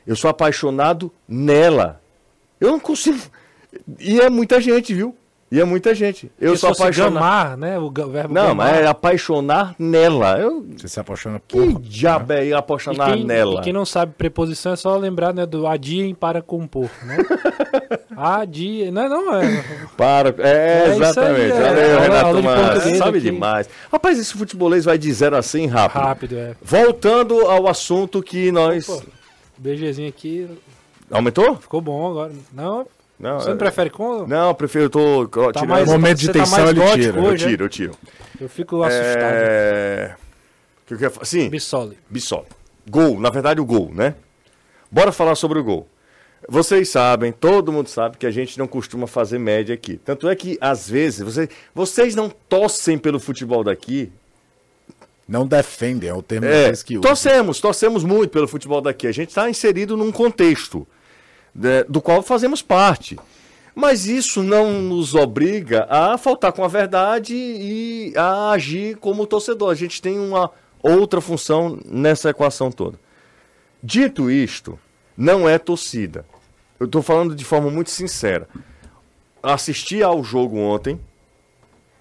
[0.06, 2.00] Eu sou apaixonado nela.
[2.60, 3.18] Eu não consigo.
[3.98, 5.16] E é muita gente, viu?
[5.50, 6.28] E é muita gente.
[6.40, 7.14] Eu sou apaixonado.
[7.14, 7.78] gamar, né?
[7.78, 8.72] O verbo Não, gamar.
[8.72, 10.38] mas é apaixonar nela.
[10.40, 11.80] Eu, Você se apaixona que por.
[11.80, 13.60] diabo é ir E apaixonar quem, nela?
[13.60, 17.18] e quem não sabe preposição é só lembrar né, do adiem para compor, né?
[18.16, 19.64] adiem, não, não é.
[19.96, 21.40] Para, é, É exatamente.
[21.40, 21.60] aí, é.
[21.60, 23.30] Valeu, Aula- Renato aula de Sabe aqui.
[23.30, 23.68] demais.
[23.92, 26.02] Rapaz, esse futebolês vai de zero a 100 rápido.
[26.02, 26.56] Rápido, é.
[26.62, 28.86] Voltando ao assunto que nós.
[28.86, 29.02] Pô,
[29.58, 30.48] BGzinho aqui
[31.10, 31.54] Aumentou?
[31.56, 32.32] ficou bom agora.
[32.52, 32.84] Não,
[33.18, 34.26] Não, você não é- prefere com?
[34.26, 35.68] Não, eu prefiro, eu tô Tá tirando.
[35.70, 37.18] mais- Momento de tá tensão, mais ele tira.
[37.18, 37.48] Eu hoje, é?
[37.48, 37.92] tiro, eu tiro.
[38.40, 39.16] Eu fico assustado.
[39.22, 40.14] É...
[40.86, 41.98] que eu queria fa- Sim, Bissoli.
[42.10, 42.46] Bissol.
[42.88, 44.14] Gol, na verdade o gol, né?
[44.90, 45.88] Bora falar sobre o gol.
[46.48, 49.96] Vocês sabem, todo mundo sabe que a gente não costuma fazer média aqui.
[50.04, 54.12] Tanto é que, às vezes, você- vocês não torcem pelo futebol daqui.
[55.26, 57.08] Não defendem, é o termo É, que usa.
[57.08, 59.08] torcemos, torcemos muito pelo futebol daqui.
[59.08, 60.86] A gente está inserido num contexto né,
[61.88, 63.18] do qual fazemos parte.
[63.74, 69.70] Mas isso não nos obriga a faltar com a verdade e a agir como torcedor.
[69.70, 70.50] A gente tem uma
[70.82, 72.98] outra função nessa equação toda.
[73.82, 74.78] Dito isto,
[75.16, 76.24] não é torcida.
[76.80, 78.48] Eu estou falando de forma muito sincera.
[79.42, 80.98] Assisti ao jogo ontem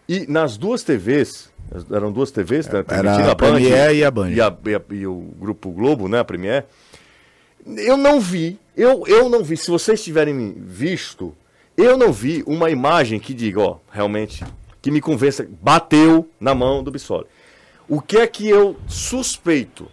[0.07, 1.49] e nas duas TVs,
[1.91, 4.29] eram duas TVs, né, transmitindo a Premier e a Band.
[4.31, 6.65] e, a- e a- e o Grupo Globo, né, a Premier.
[7.65, 11.35] Eu não vi, eu, eu não vi, se vocês tiverem visto,
[11.75, 14.43] eu não vi uma imagem que diga, ó, realmente,
[14.81, 17.25] que me convença, bateu na mão do Bissoli.
[17.87, 19.87] O que é que eu suspeito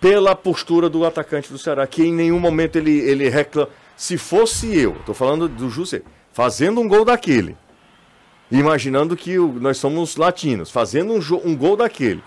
[0.00, 3.70] pela postura do atacante do Ceará, que em nenhum momento ele, ele reclama.
[3.96, 7.56] Se fosse eu, tô falando do José, fazendo um gol daquele,
[8.50, 12.22] imaginando que nós somos latinos, fazendo um, um gol daquele,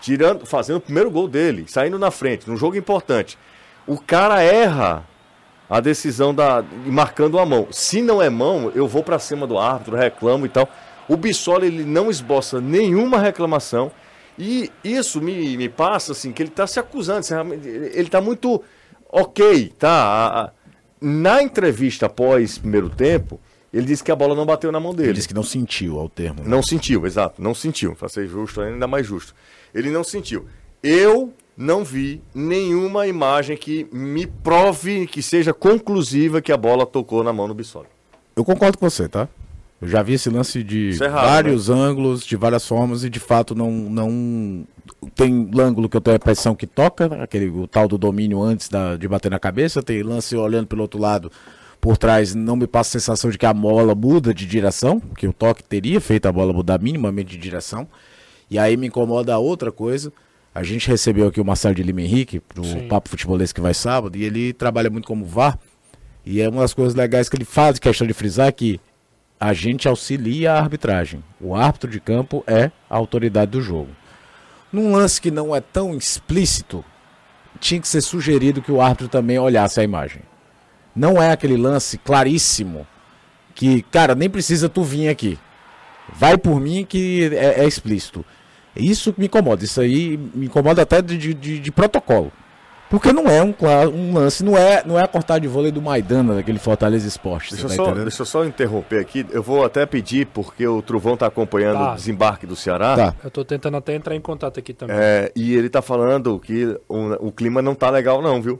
[0.00, 3.38] tirando, fazendo o primeiro gol dele, saindo na frente, num jogo importante.
[3.86, 5.06] O cara erra
[5.68, 7.68] a decisão da marcando a mão.
[7.70, 10.68] Se não é mão, eu vou pra cima do árbitro, reclamo e tal.
[11.08, 13.90] O Bissoli ele não esboça nenhuma reclamação
[14.38, 17.26] e isso me, me passa assim que ele tá se acusando,
[17.64, 18.62] ele tá muito
[19.10, 20.52] OK, tá?
[21.00, 23.40] Na entrevista após primeiro tempo,
[23.72, 25.08] ele disse que a bola não bateu na mão dele.
[25.08, 26.42] Ele disse que não sentiu ao termo.
[26.42, 26.48] né?
[26.48, 27.94] Não sentiu, exato, não sentiu.
[27.94, 29.34] Pra ser justo, ainda mais justo.
[29.78, 30.46] Ele não sentiu.
[30.82, 37.22] Eu não vi nenhuma imagem que me prove, que seja conclusiva que a bola tocou
[37.24, 37.88] na mão do Bissoli.
[38.36, 39.28] Eu concordo com você, tá?
[39.80, 43.54] Eu já vi esse lance de é vários ângulos, de várias formas, e de fato
[43.54, 43.70] não.
[43.70, 44.66] não
[45.14, 48.68] tem ângulo que eu tenho a impressão que toca, aquele, o tal do domínio antes
[48.68, 51.30] da- de bater na cabeça, tem lance olhando pelo outro lado
[51.80, 55.28] por trás, não me passa a sensação de que a bola muda de direção, que
[55.28, 57.86] o toque teria feito a bola mudar minimamente de direção.
[58.50, 60.12] E aí me incomoda outra coisa.
[60.54, 62.88] A gente recebeu aqui o Marcelo de Lima Henrique, pro Sim.
[62.88, 65.58] Papo Futebolês que vai sábado, e ele trabalha muito como VAR.
[66.24, 68.80] E é uma das coisas legais que ele faz, questão de frisar, que
[69.38, 71.22] a gente auxilia a arbitragem.
[71.40, 73.90] O árbitro de campo é a autoridade do jogo.
[74.72, 76.84] Num lance que não é tão explícito,
[77.60, 80.22] tinha que ser sugerido que o árbitro também olhasse a imagem.
[80.94, 82.86] Não é aquele lance claríssimo
[83.54, 85.38] que, cara, nem precisa tu vir aqui.
[86.12, 88.24] Vai por mim que é, é explícito.
[88.78, 89.64] Isso me incomoda.
[89.64, 92.32] Isso aí me incomoda até de, de- de protocolo.
[92.90, 93.54] Porque não é um,
[93.92, 97.50] um lance, não é, não é a cortar de vôlei do Maidana, daquele Fortaleza Esporte.
[97.52, 99.26] Deixa tá só, deixa eu só interromper aqui.
[99.30, 101.92] Eu vou até pedir, porque o Truvão está acompanhando Tá.
[101.92, 102.96] o desembarque do Ceará.
[102.96, 103.14] Tá.
[103.22, 104.96] Eu tô tentando até entrar em contato aqui também.
[104.98, 108.58] É, e ele tá falando que o, o clima não tá legal, não, viu?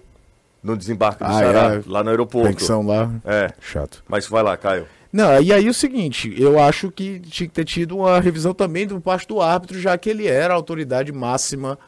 [0.63, 1.83] No desembarque do Ah, Ceará, é?
[1.87, 2.49] lá no aeroporto.
[2.49, 3.11] Conexão lá.
[3.25, 4.05] É, Chato.
[4.07, 4.87] mas vai lá, Caio.
[5.13, 8.87] Não, e aí o seguinte, eu acho que tinha que ter tido uma revisão também
[8.87, 11.79] do parte do árbitro, já que ele era a autoridade máxima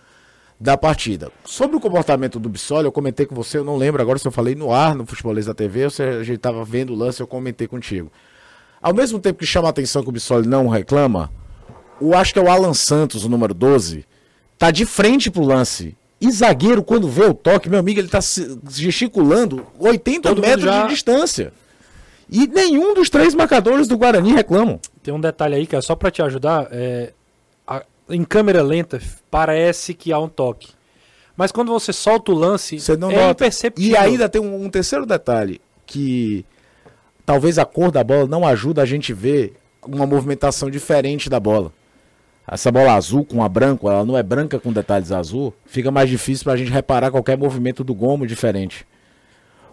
[0.59, 1.31] da partida.
[1.45, 4.33] Sobre o comportamento do Bissoli, eu comentei com você, eu não lembro agora se eu
[4.33, 7.21] falei no ar, no Futebolês da TV, ou se a gente estava vendo o lance,
[7.21, 8.11] eu comentei contigo.
[8.81, 11.31] Ao mesmo tempo que chama a atenção que o Bissoli não reclama,
[12.01, 14.07] eu acho que é o Alan Santos, o número 12,
[14.59, 15.95] tá de frente pro lance.
[16.19, 18.21] E zagueiro, quando vê o toque, meu amigo, ele tá
[18.71, 21.53] gesticulando 80 Todo metros já- de distância.
[22.31, 24.79] E nenhum dos três marcadores do Guarani reclamam.
[25.03, 26.69] Tem um detalhe aí que é só pra te ajudar.
[26.71, 27.12] é,
[27.66, 30.69] a- em câmera lenta, parece que há um toque.
[31.37, 33.31] Mas quando você solta o lance, Você não é nota.
[33.45, 33.93] imperceptível.
[33.93, 36.45] E ainda tem um, um terceiro detalhe, que
[37.25, 39.55] talvez a cor da bola não ajuda a gente ver
[39.87, 41.73] uma movimentação diferente da bola.
[42.47, 46.11] Essa bola azul com a branco, ela não é branca com detalhes azul, fica mais
[46.11, 48.85] difícil pra gente reparar qualquer movimento do gomo diferente.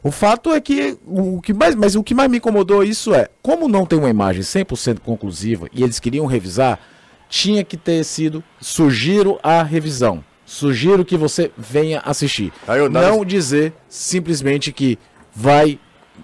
[0.04, 3.28] O fato é que o que mais, mas o que mais me incomodou isso é,
[3.42, 6.80] como não tem uma imagem 100% conclusiva e eles queriam revisar,
[7.30, 10.24] tinha que ter sido sugiro a revisão.
[10.46, 12.54] Sugiro que você venha assistir.
[12.70, 14.98] Eu- não dizer simplesmente que
[15.36, 15.78] vai,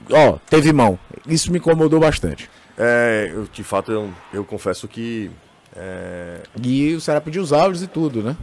[0.10, 0.98] ó, teve mão.
[1.28, 2.50] Isso me incomodou bastante.
[2.78, 5.30] É, eu, de fato, eu, eu confesso que.
[5.76, 8.38] É, E o Ceará pediu os áudios e tudo, né?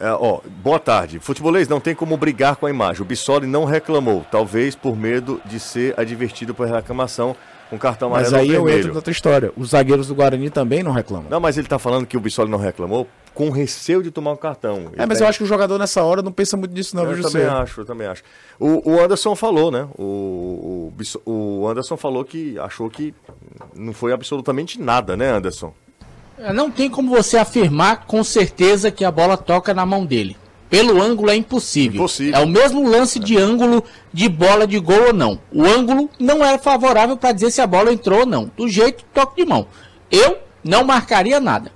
[0.00, 1.18] É, ó, boa tarde.
[1.18, 3.02] Futebolês não tem como brigar com a imagem.
[3.02, 7.34] O Bissoli não reclamou, talvez por medo de ser advertido por reclamação
[7.68, 8.78] com cartão Mas amarelo aí ou eu vermelho.
[8.80, 9.52] entro na outra história.
[9.56, 11.28] Os zagueiros do Guarani também não reclamam.
[11.28, 14.36] Não, mas ele tá falando que o Bissoli não reclamou com receio de tomar um
[14.36, 14.90] cartão.
[14.96, 17.14] É, mas eu acho que o jogador nessa hora não pensa muito nisso, não, Eu
[17.14, 18.22] viu, também acho, eu também acho.
[18.58, 19.86] O, o Anderson falou, né?
[19.98, 20.92] O,
[21.24, 23.14] o, o Anderson falou que achou que
[23.76, 25.72] não foi absolutamente nada, né, Anderson?
[26.38, 30.36] É, Não tem como você afirmar com certeza que a bola toca na mão dele.
[30.70, 31.96] Pelo ângulo é impossível.
[32.00, 32.38] Impossível.
[32.38, 35.40] É o mesmo lance de ângulo de bola de gol ou não.
[35.50, 38.50] O ângulo não era favorável para dizer se a bola entrou ou não.
[38.56, 39.66] Do jeito, toque de mão.
[40.10, 41.72] Eu não marcaria nada.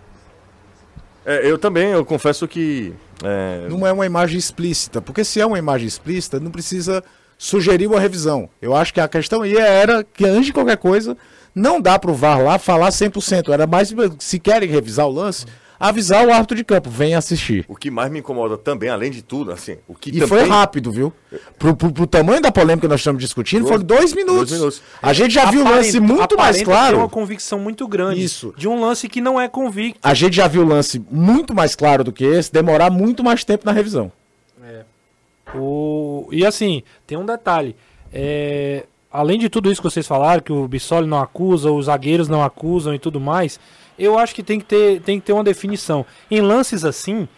[1.25, 2.93] É, eu também, eu confesso que.
[3.25, 7.03] é, Não é uma imagem explícita, porque se é uma imagem explícita, não precisa
[7.39, 8.49] sugerir uma revisão.
[8.61, 11.17] Eu acho que a questão aí era que antes de qualquer coisa,
[11.55, 13.53] não dá pro VAR lá falar 100%.
[13.53, 15.45] Era mais, se querem revisar o lance,
[15.79, 17.65] avisar o árbitro de campo, vem assistir.
[17.69, 20.29] o que mais me incomoda também, além de tudo, assim, o que E também.
[20.29, 21.13] foi rápido, viu?
[21.59, 24.53] Pro, pro- pro tamanho da polêmica que nós estamos discutindo, foram dois minutos.
[24.53, 24.81] minutos.
[25.03, 27.09] A gente já viu o lance Aparenta- muito mais aparenta ter uma claro.
[27.09, 28.23] convicção muito grande.
[28.23, 28.55] Isso.
[28.57, 29.99] De um lance que não é convicto.
[30.03, 33.43] A gente já viu o lance muito mais claro do que esse, demorar muito mais
[33.43, 34.13] tempo na revisão.
[35.55, 36.29] O...
[36.31, 37.77] E assim, tem um detalhe.
[38.13, 42.29] É, Além de tudo isso que vocês falaram, que o Bissoli não acusa, os zagueiros
[42.29, 43.61] não acusam e tudo mais,
[43.99, 46.07] eu acho que tem que ter, tem que ter uma definição.
[46.31, 47.29] Em lances assim,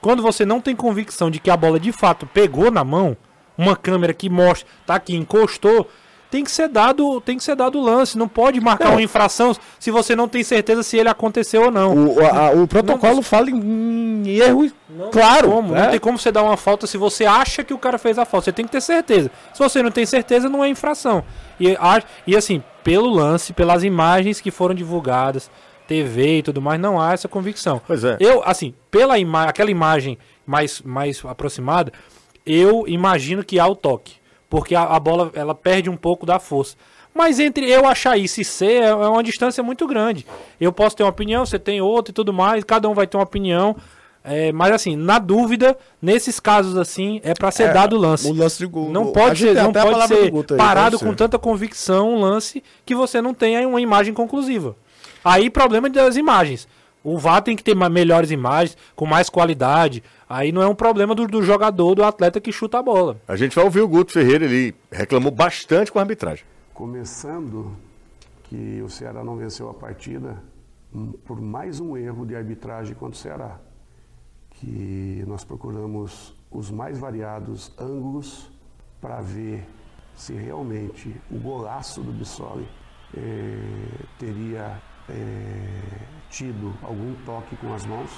[0.00, 3.16] quando você não tem convicção de que a bola de fato pegou na mão,
[3.58, 5.88] uma câmera que mostra, tá aqui, encostou,
[6.34, 8.18] tem que ser dado, tem que ser dado o lance.
[8.18, 8.94] Não pode marcar Não.
[8.94, 12.08] uma infração se você não tem certeza se ele aconteceu ou não.
[12.08, 15.48] O, a- o protocolo fala em, erro Não claro.
[15.48, 15.82] como, né?
[15.84, 18.24] Não tem como você dar uma falta se você acha que o cara fez a
[18.24, 18.46] falta.
[18.46, 19.30] Você tem que ter certeza.
[19.52, 21.22] Se você não tem certeza, não é infração.
[21.60, 21.76] E,
[22.26, 25.48] e assim, pelo lance, pelas imagens que foram divulgadas,
[25.86, 27.80] TV e tudo mais, não há essa convicção.
[27.86, 28.16] Pois é.
[28.18, 31.92] Eu, assim, pela ima aquela imagem mais, mais aproximada,
[32.44, 34.23] eu imagino que há o toque.
[34.48, 36.76] Porque a, a bola ela perde um pouco da força.
[37.14, 40.26] Mas entre eu achar isso e ser, é é uma distância muito grande.
[40.60, 43.16] Eu posso ter uma opinião, você tem outra e tudo mais, cada um vai ter
[43.16, 43.76] uma opinião.
[44.26, 48.26] É, mas assim, na dúvida, nesses casos assim, é pra ser É, dado o lance.
[48.26, 48.90] o lance de gol.
[48.90, 51.16] Não pode ser, não pode ser aí, parado com ser.
[51.16, 54.74] tanta convicção um lance que você não tenha uma imagem conclusiva.
[55.22, 56.66] Aí problema das imagens.
[57.04, 60.02] O VAR tem que ter melhores imagens, com mais qualidade.
[60.26, 63.20] Aí não é um problema do, do jogador, do atleta que chuta a bola.
[63.28, 66.46] A gente vai ouvir o Guto Ferreira, ele reclamou bastante com a arbitragem.
[66.72, 67.76] Começando
[68.44, 70.42] que o Ceará não venceu a partida
[70.94, 73.58] hum, por mais um erro de arbitragem contra o Ceará.
[74.52, 78.50] Que nós procuramos os mais variados ângulos
[78.98, 79.66] para ver
[80.16, 82.66] se realmente o golaço do Bissoli
[83.14, 83.58] eh,
[84.18, 85.98] teria eh,
[86.30, 88.10] tido algum toque com as mãos.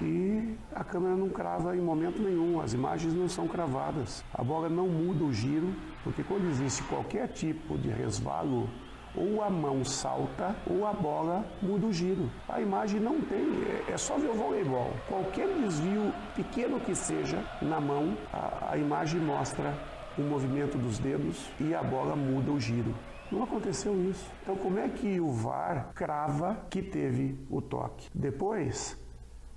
[0.00, 4.24] E a câmera não crava em momento nenhum, as imagens não são cravadas.
[4.32, 8.68] A bola não muda o giro, porque quando existe qualquer tipo de resvalo,
[9.14, 12.30] ou a mão salta ou a bola muda o giro.
[12.48, 13.44] A imagem não tem,
[13.88, 14.92] é, é só ver o voleibol.
[15.08, 19.74] Qualquer desvio pequeno que seja na mão, a, a imagem mostra
[20.16, 22.94] o movimento dos dedos e a bola muda o giro.
[23.30, 24.26] Não aconteceu isso.
[24.42, 28.08] Então, como é que o VAR crava que teve o toque?
[28.14, 28.96] Depois,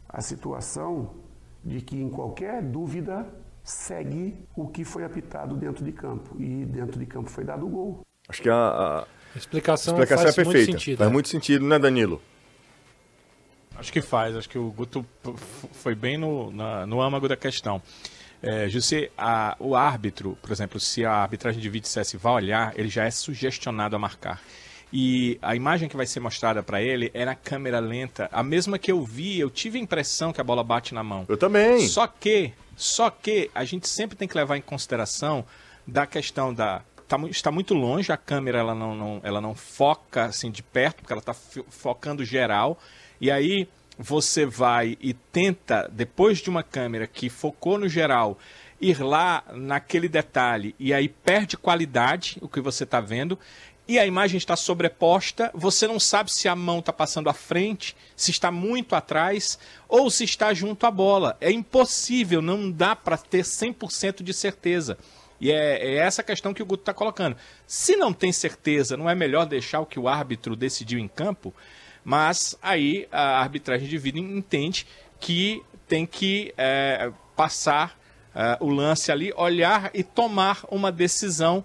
[0.07, 1.15] a situação
[1.63, 3.25] de que, em qualquer dúvida,
[3.63, 6.35] segue o que foi apitado dentro de campo.
[6.39, 8.01] E dentro de campo foi dado o gol.
[8.29, 10.67] Acho que a, a A explicação, explicação faz é perfeita.
[10.67, 10.97] muito sentido.
[10.99, 11.13] faz né?
[11.13, 12.21] muito sentido, né, Danilo?
[13.75, 15.03] Acho que faz, acho que o Guto
[15.71, 17.81] foi bem no, na- no âmago da questão.
[18.43, 22.73] É, José, a- o árbitro, por exemplo, se a arbitragem de vídeo dissesse vai olhar,
[22.77, 24.41] ele já é sugestionado a marcar.
[24.91, 28.29] E a imagem que vai ser mostrada para ele é na câmera lenta.
[28.31, 31.25] A mesma que eu vi, eu tive a impressão que a bola bate na mão.
[31.27, 31.87] Eu também.
[31.87, 35.45] Só que, só que a gente sempre tem que levar em consideração
[35.87, 40.25] da questão da tá está muito longe a câmera, ela não, não- ela não foca
[40.25, 42.79] assim de perto, porque ela está focando geral.
[43.19, 43.67] E aí
[44.03, 48.37] você vai e tenta depois de uma câmera que focou no geral
[48.81, 53.39] ir lá naquele detalhe e aí perde qualidade o que você está vendo
[53.87, 57.95] e a imagem está sobreposta, você não sabe se a mão está passando à frente,
[58.13, 59.57] se está muito atrás
[59.87, 61.37] ou se está junto à bola.
[61.39, 64.97] É impossível, não dá para ter 100% de certeza.
[65.39, 67.35] E é, é essa questão que o Guto está colocando.
[67.67, 71.53] Se não tem certeza, não é melhor deixar o que o árbitro decidiu em campo?
[72.03, 74.85] Mas aí a arbitragem de vida entende
[75.19, 77.97] que tem que é, passar
[78.35, 81.63] é, o lance ali, olhar e tomar uma decisão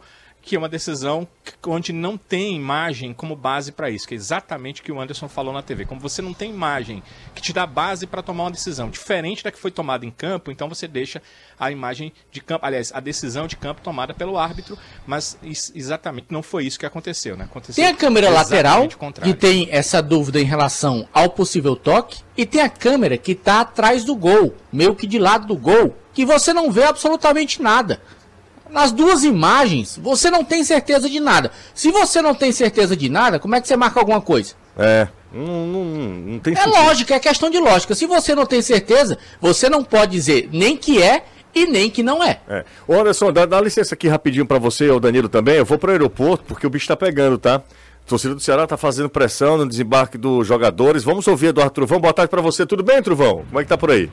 [0.49, 1.29] que é uma decisão
[1.67, 5.29] onde não tem imagem como base para isso, que é exatamente o que o Anderson
[5.29, 5.85] falou na TV.
[5.85, 7.03] Como você não tem imagem
[7.35, 10.51] que te dá base para tomar uma decisão diferente da que foi tomada em campo,
[10.51, 11.21] então você deixa
[11.61, 15.39] a imagem de campo, aliás, a decisão de campo tomada pelo árbitro, mas
[15.75, 17.45] exatamente não foi isso que aconteceu, né?
[17.45, 18.89] Aconteceu tem a câmera lateral
[19.23, 23.61] que tem essa dúvida em relação ao possível toque e tem a câmera que está
[23.61, 28.01] atrás do gol, meio que de lado do gol, que você não vê absolutamente nada.
[28.71, 31.51] Nas duas imagens, você não tem certeza de nada.
[31.75, 34.55] Se você não tem certeza de nada, como é que você marca alguma coisa?
[34.77, 36.75] É, não, não, não tem É sentido.
[36.85, 37.95] lógica, é questão de lógica.
[37.95, 42.03] Se você não tem certeza, você não pode dizer nem que é e nem que
[42.03, 42.41] não é.
[42.49, 42.65] é.
[42.87, 45.57] Ô Anderson, dá, dá licença aqui rapidinho para você, o Danilo também.
[45.57, 47.63] Eu vou pro aeroporto porque o bicho tá pegando, tá?
[48.05, 51.03] O torcedor do Ceará tá fazendo pressão no desembarque dos jogadores.
[51.03, 52.01] Vamos ouvir Eduardo Truvão.
[52.01, 52.65] Boa tarde para você.
[52.65, 53.45] Tudo bem, Truvão?
[53.49, 54.11] Como é que tá por aí?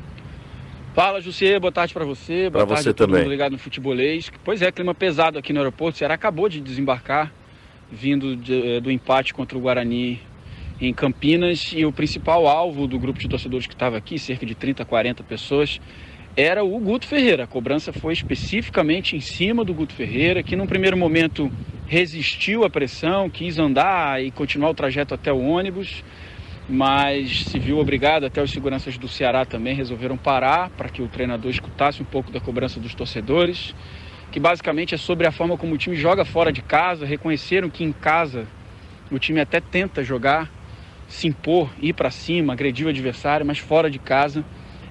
[0.96, 2.50] Fala, Jussier, boa tarde para você.
[2.50, 3.24] Boa pra tarde você todo também.
[3.24, 4.32] mundo ligado no futebolês.
[4.46, 5.96] Pois é, clima pesado aqui no aeroporto.
[5.96, 7.34] O Ceará acabou de desembarcar,
[7.91, 10.22] vindo de, eh, do empate contra o Guarani
[10.80, 11.74] em Campinas.
[11.76, 15.22] E o principal alvo do grupo de torcedores que estava aqui, cerca de 30, 40
[15.22, 15.82] pessoas,
[16.34, 17.43] era o Guto Ferreira.
[17.43, 21.52] A cobrança foi especificamente em cima do Guto Ferreira, que num primeiro momento
[21.88, 26.06] resistiu à pressão, quis andar e continuar o trajeto até o ônibus
[26.68, 31.07] mas se viu obrigado, até os seguranças do Ceará também resolveram parar para que o
[31.07, 33.76] treinador escutasse um pouco da cobrança dos torcedores,
[34.32, 37.05] que basicamente é sobre a forma como o time joga fora de casa.
[37.05, 38.47] Reconheceram que em casa
[39.11, 40.51] o time até tenta jogar,
[41.07, 44.43] se impor, ir para cima, agredir o adversário, mas fora de casa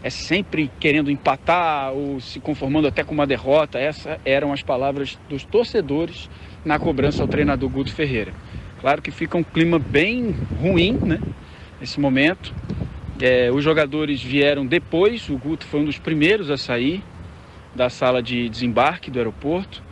[0.03, 3.79] é sempre querendo empatar ou se conformando até com uma derrota.
[3.79, 6.31] Essas eram as palavras dos torcedores
[6.65, 8.33] na cobrança ao treinador Guto Ferreira.
[8.81, 11.21] Claro que fica um clima bem ruim, né?
[11.85, 12.55] Nesse momento.
[13.21, 17.03] É, os jogadores vieram depois, o Guto foi um dos primeiros a sair
[17.75, 19.83] da sala de desembarque do aeroporto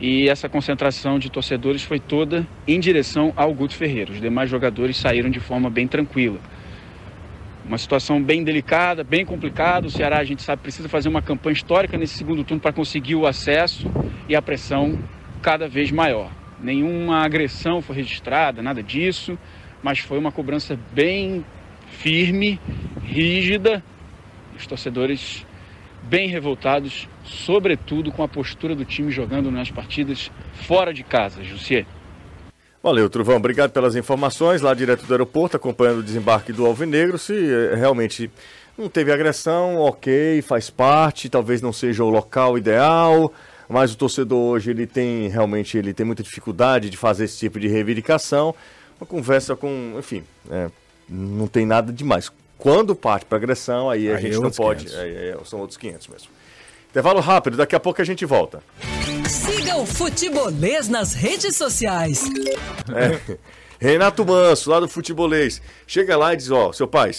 [0.00, 4.12] e essa concentração de torcedores foi toda em direção ao Guto Ferreira.
[4.12, 6.38] Os demais jogadores saíram de forma bem tranquila.
[7.66, 9.86] Uma situação bem delicada, bem complicada.
[9.88, 13.14] O Ceará, a gente sabe, precisa fazer uma campanha histórica nesse segundo turno para conseguir
[13.14, 13.90] o acesso
[14.28, 14.98] e a pressão
[15.42, 16.30] cada vez maior.
[16.60, 19.38] Nenhuma agressão foi registrada, nada disso
[19.82, 21.44] mas foi uma cobrança bem
[21.88, 22.60] firme,
[23.02, 23.82] rígida.
[24.56, 25.44] Os torcedores
[26.02, 31.86] bem revoltados, sobretudo com a postura do time jogando nas partidas fora de casa, Jussier.
[32.82, 33.36] Valeu, Truvão.
[33.36, 37.18] Obrigado pelas informações lá direto do aeroporto, acompanhando o desembarque do Alvinegro.
[37.18, 38.30] Se eh, realmente
[38.78, 43.32] não teve agressão, ok, faz parte, talvez não seja o local ideal,
[43.68, 47.58] mas o torcedor hoje ele tem realmente ele tem muita dificuldade de fazer esse tipo
[47.58, 48.54] de reivindicação
[49.00, 50.70] uma conversa com, enfim, é,
[51.08, 52.30] não tem nada demais.
[52.58, 54.94] Quando parte para agressão, aí a aí gente é não pode.
[54.94, 56.28] É, é, são outros 500 mesmo.
[56.90, 58.62] Intervalo rápido, daqui a pouco a gente volta.
[59.28, 62.24] Siga o Futebolês nas redes sociais.
[62.88, 63.36] É,
[63.78, 65.60] Renato Manso, lá do Futebolês.
[65.86, 67.10] Chega lá e diz: Ó, seu pai,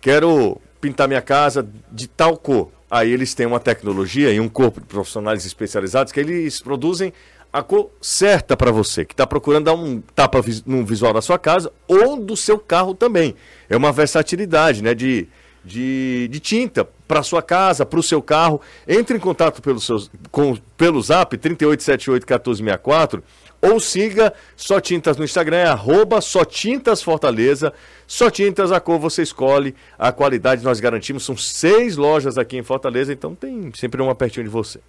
[0.00, 2.70] quero pintar minha casa de tal cor.
[2.88, 7.12] Aí eles têm uma tecnologia e um corpo de profissionais especializados que eles produzem
[7.54, 11.38] a cor certa para você, que está procurando dar um tapa no visual da sua
[11.38, 13.36] casa ou do seu carro também.
[13.70, 15.28] É uma versatilidade né, de,
[15.64, 18.60] de, de tinta para sua casa, para o seu carro.
[18.88, 23.22] Entre em contato pelo, seus, com, pelo zap 38781464
[23.62, 27.72] ou siga Só Tintas no Instagram, é arroba Só Tintas Fortaleza.
[28.04, 31.24] Só Tintas, a cor você escolhe, a qualidade nós garantimos.
[31.24, 34.80] São seis lojas aqui em Fortaleza, então tem sempre uma pertinho de você.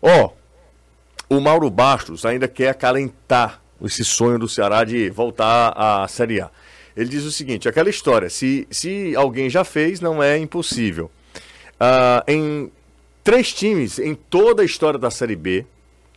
[0.00, 0.41] Ó, oh,
[1.28, 6.50] o Mauro Bastos ainda quer acalentar esse sonho do Ceará de voltar à Série A.
[6.96, 11.10] Ele diz o seguinte: aquela história, se, se alguém já fez, não é impossível.
[11.74, 12.72] Uh, em
[13.24, 15.66] três times em toda a história da Série B,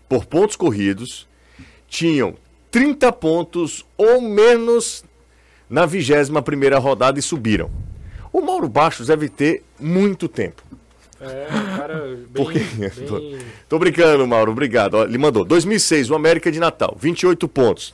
[0.08, 1.28] por pontos corridos,
[1.88, 2.36] tinham
[2.70, 5.04] 30 pontos ou menos
[5.70, 7.72] na 21 primeira rodada e subiram.
[8.32, 10.62] O Mauro Bastos deve ter muito tempo.
[11.26, 13.40] É, cara, bem, bem...
[13.68, 15.04] Tô brincando, Mauro, obrigado.
[15.04, 15.44] ele mandou.
[15.46, 17.94] 2006, o América de Natal, 28 pontos.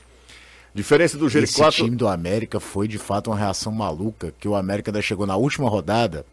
[0.74, 1.42] Diferença do G4.
[1.42, 5.36] Esse time do América foi de fato uma reação maluca, que o América chegou na
[5.36, 6.24] última rodada,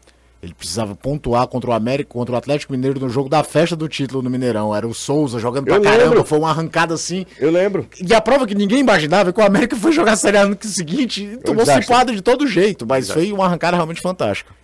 [0.42, 3.86] ele precisava pontuar contra o América, contra o Atlético Mineiro no jogo da festa do
[3.86, 4.74] título no Mineirão.
[4.74, 6.24] Era o Souza jogando pra Eu caramba, lembro.
[6.24, 7.26] foi uma arrancada assim.
[7.38, 7.86] Eu lembro.
[8.00, 10.46] E a prova que ninguém imaginava é que o América foi jogar a Série A
[10.46, 13.20] no seguinte e tomou cipada de todo jeito, mas Exato.
[13.20, 14.54] foi uma arrancada realmente fantástica.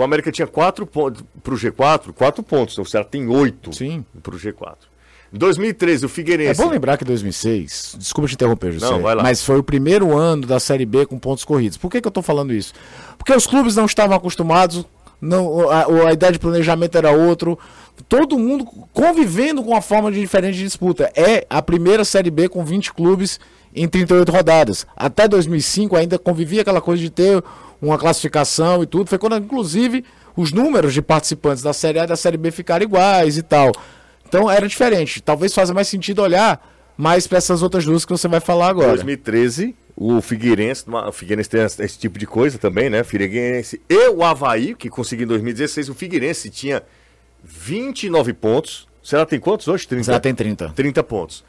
[0.00, 2.74] O América tinha quatro pontos para o G4, quatro pontos.
[2.74, 3.70] Então o Ceará tem oito
[4.22, 4.76] para o G4.
[5.32, 6.60] Em 2013, o É Figueirense.
[6.60, 9.22] bom lembrar que 2006, desculpa te interromper, José, Não, vai lá.
[9.22, 11.78] mas foi o primeiro ano da Série B com pontos corridos.
[11.78, 12.72] Por que, que eu tô falando isso?
[13.16, 14.84] Porque os clubes não estavam acostumados,
[15.20, 17.56] não, a, a ideia de planejamento era outro,
[18.08, 21.12] todo mundo convivendo com uma forma de diferente de disputa.
[21.14, 23.38] É a primeira Série B com 20 clubes
[23.72, 24.84] em 38 rodadas.
[24.96, 27.40] Até 2005 ainda convivia aquela coisa de ter
[27.80, 29.08] uma classificação e tudo.
[29.08, 30.04] Foi quando, inclusive,
[30.36, 33.72] os números de participantes da Série A e da Série B ficaram iguais e tal.
[34.26, 35.20] Então era diferente.
[35.20, 36.64] Talvez faça mais sentido olhar
[36.96, 38.88] mais para essas outras duas que você vai falar Em agora.
[38.88, 43.02] 2013, o Figueirense, o Figueirense tem esse tipo de coisa também, né?
[43.02, 46.82] Figueirense e o Havaí, que conseguiu em 2016, o Figueirense tinha
[47.42, 48.88] 29 pontos.
[49.02, 49.88] Será que tem quantos hoje?
[49.88, 50.12] 30?
[50.12, 50.70] Já tem 30.
[50.70, 51.44] 30 pontos.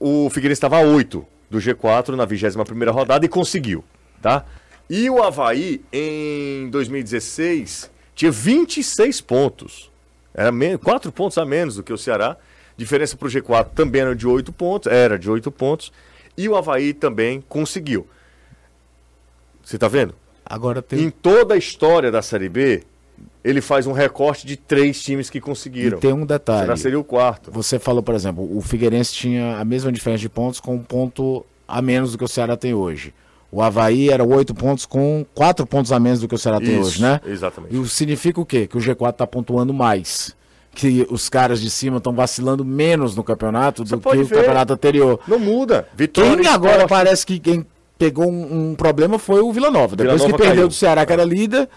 [0.00, 3.84] O Figueirense estava a 8 do G4 na 21ª rodada e conseguiu,
[4.20, 4.44] tá?
[4.90, 9.90] E o Havaí, em 2016, tinha 26 pontos.
[10.34, 12.36] Era 4 pontos a menos do que o Ceará.
[12.76, 15.92] Diferença para o G4 também era de 8 pontos, era de 8 pontos.
[16.36, 18.06] E o Havaí também conseguiu.
[19.64, 20.14] Você tá vendo?
[20.46, 21.00] Agora tem.
[21.00, 22.82] Em toda a história da Série B,
[23.44, 25.98] ele faz um recorte de três times que E conseguiram.
[25.98, 26.62] tem um detalhe.
[26.62, 27.50] Será seria o quarto.
[27.50, 31.44] Você falou, por exemplo, o Figueirense tinha a mesma diferença de pontos com um ponto
[31.66, 33.12] a menos do que o Ceará tem hoje.
[33.50, 36.78] O Havaí era oito pontos com quatro pontos a menos do que o Ceará tem
[36.78, 37.20] Isso, hoje, né?
[37.26, 37.74] exatamente.
[37.74, 38.66] E significa o quê?
[38.66, 40.36] Que o G4 está pontuando mais.
[40.74, 44.24] Que os caras de cima estão vacilando menos no campeonato Você do que pode o
[44.26, 44.34] ver.
[44.36, 45.18] campeonato anterior.
[45.26, 45.88] Não muda.
[45.96, 46.88] Vitória Quem agora Sport.
[46.90, 47.66] parece que quem
[47.98, 49.96] pegou um, um problema foi o Vila Nova.
[49.96, 50.68] Depois Vila que perdeu caiu.
[50.68, 51.68] do Ceará, que era líder,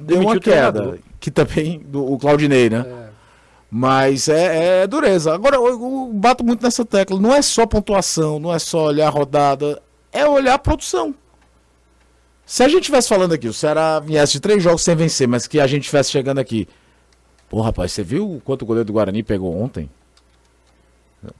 [0.00, 0.98] deu Demitiu uma queda.
[1.20, 2.84] Que também, do, o Claudinei, né?
[3.70, 5.32] Mas é, é dureza.
[5.32, 7.18] Agora, eu, eu bato muito nessa tecla.
[7.18, 9.80] Não é só pontuação, não é só olhar a rodada,
[10.12, 11.14] é olhar a produção.
[12.44, 15.46] Se a gente estivesse falando aqui, o Ceará viesse de três jogos sem vencer, mas
[15.46, 16.68] que a gente estivesse chegando aqui.
[17.48, 19.88] Pô, rapaz, você viu quanto o goleiro do Guarani pegou ontem?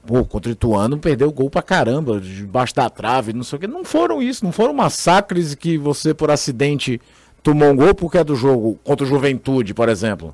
[0.07, 3.67] Pô, contra o Ituano perdeu gol pra caramba, debaixo da trave, não sei o que.
[3.67, 7.01] Não foram isso, não foram massacres que você, por acidente,
[7.41, 10.33] tomou um gol porque é do jogo contra o Juventude, por exemplo.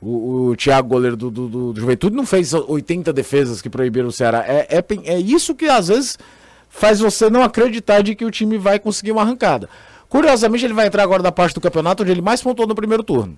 [0.00, 4.12] O, o Thiago, goleiro do, do, do- Juventude, não fez 80 defesas que proibiram o
[4.12, 4.44] Ceará.
[4.46, 4.84] É, é,
[5.14, 6.18] é isso que às vezes
[6.76, 9.68] faz você não acreditar de que o time vai conseguir uma arrancada.
[10.08, 13.02] Curiosamente, ele vai entrar agora da parte do campeonato onde ele mais pontuou no primeiro
[13.02, 13.36] turno.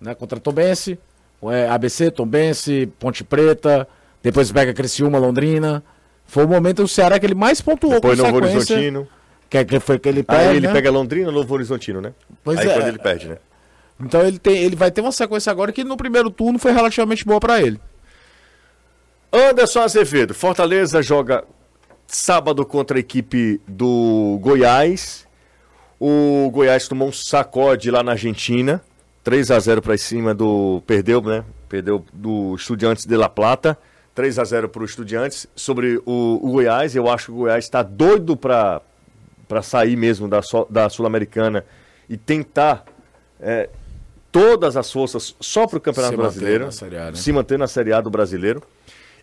[0.00, 0.98] Né, contra Tombense,
[1.44, 3.88] é, ABC, Tombense, Ponte Preta,
[4.22, 5.82] depois pega Criciúma, Londrina.
[6.26, 8.76] Foi o momento do Ceará que ele mais pontuou Depois com Novo sequência.
[8.76, 9.08] Horizontino.
[9.48, 10.72] Que, que foi que ele perde, Aí ele né?
[10.72, 12.12] pega Londrina, Novo Horizontino, né?
[12.44, 12.74] Pois Aí é.
[12.74, 13.38] quando ele perde, né?
[13.98, 17.24] Então ele, tem, ele vai ter uma sequência agora que no primeiro turno foi relativamente
[17.24, 17.80] boa pra ele.
[19.32, 21.44] Anderson Azevedo, Fortaleza joga
[22.08, 25.26] sábado contra a equipe do Goiás.
[26.00, 28.82] O Goiás tomou um sacode lá na Argentina.
[29.22, 30.82] 3 a 0 para cima do.
[30.86, 31.44] Perdeu, né?
[31.68, 33.76] Perdeu do Estudiantes de La Plata.
[34.14, 35.46] 3 a 0 para o Estudiantes.
[35.54, 38.80] Sobre o, o Goiás, eu acho que o Goiás está doido para
[39.62, 40.40] sair mesmo da,
[40.70, 41.64] da Sul-Americana
[42.08, 42.84] e tentar
[43.40, 43.68] é,
[44.32, 46.64] todas as forças só para o Campeonato Se manter Brasileiro.
[46.64, 47.14] na Série A, né?
[47.14, 48.62] Se manter na Série A do Brasileiro.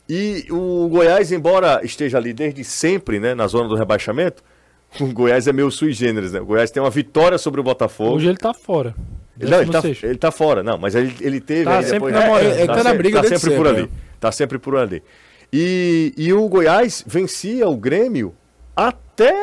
[0.07, 4.43] E o Goiás, embora esteja ali desde sempre, né, na zona do rebaixamento,
[5.01, 6.39] o Goiás é meio sui generis, né?
[6.41, 8.15] O Goiás tem uma vitória sobre o Botafogo.
[8.15, 8.93] Hoje ele tá fora.
[9.37, 10.03] Não, ele tá, 16.
[10.03, 11.65] ele tá fora, não, mas ele, ele teve.
[11.65, 12.53] Tá aí sempre depois- namorando.
[12.57, 13.81] Ele tá na sempre- briga tá sempre por ali.
[13.81, 13.89] né?
[14.19, 15.03] Tá sempre por ali.
[15.51, 18.33] E, e o Goiás vencia o Grêmio
[18.75, 19.33] até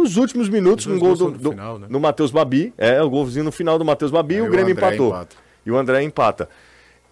[0.00, 1.86] os últimos minutos com o Dois gol do, no do, final, né?
[1.88, 2.74] no Matheus Babi.
[2.76, 5.08] É, o golzinho no final do Matheus Babi e o o Grêmio André empatou.
[5.08, 5.36] empata.
[5.64, 6.48] E o André empata.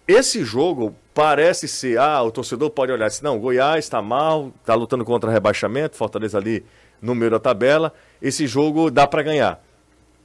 [0.07, 4.75] Esse jogo parece ser, ah, o torcedor pode olhar assim, não, Goiás está mal, está
[4.75, 6.65] lutando contra rebaixamento, Fortaleza ali
[7.01, 7.93] no meio da tabela.
[8.21, 9.63] Esse jogo dá para ganhar.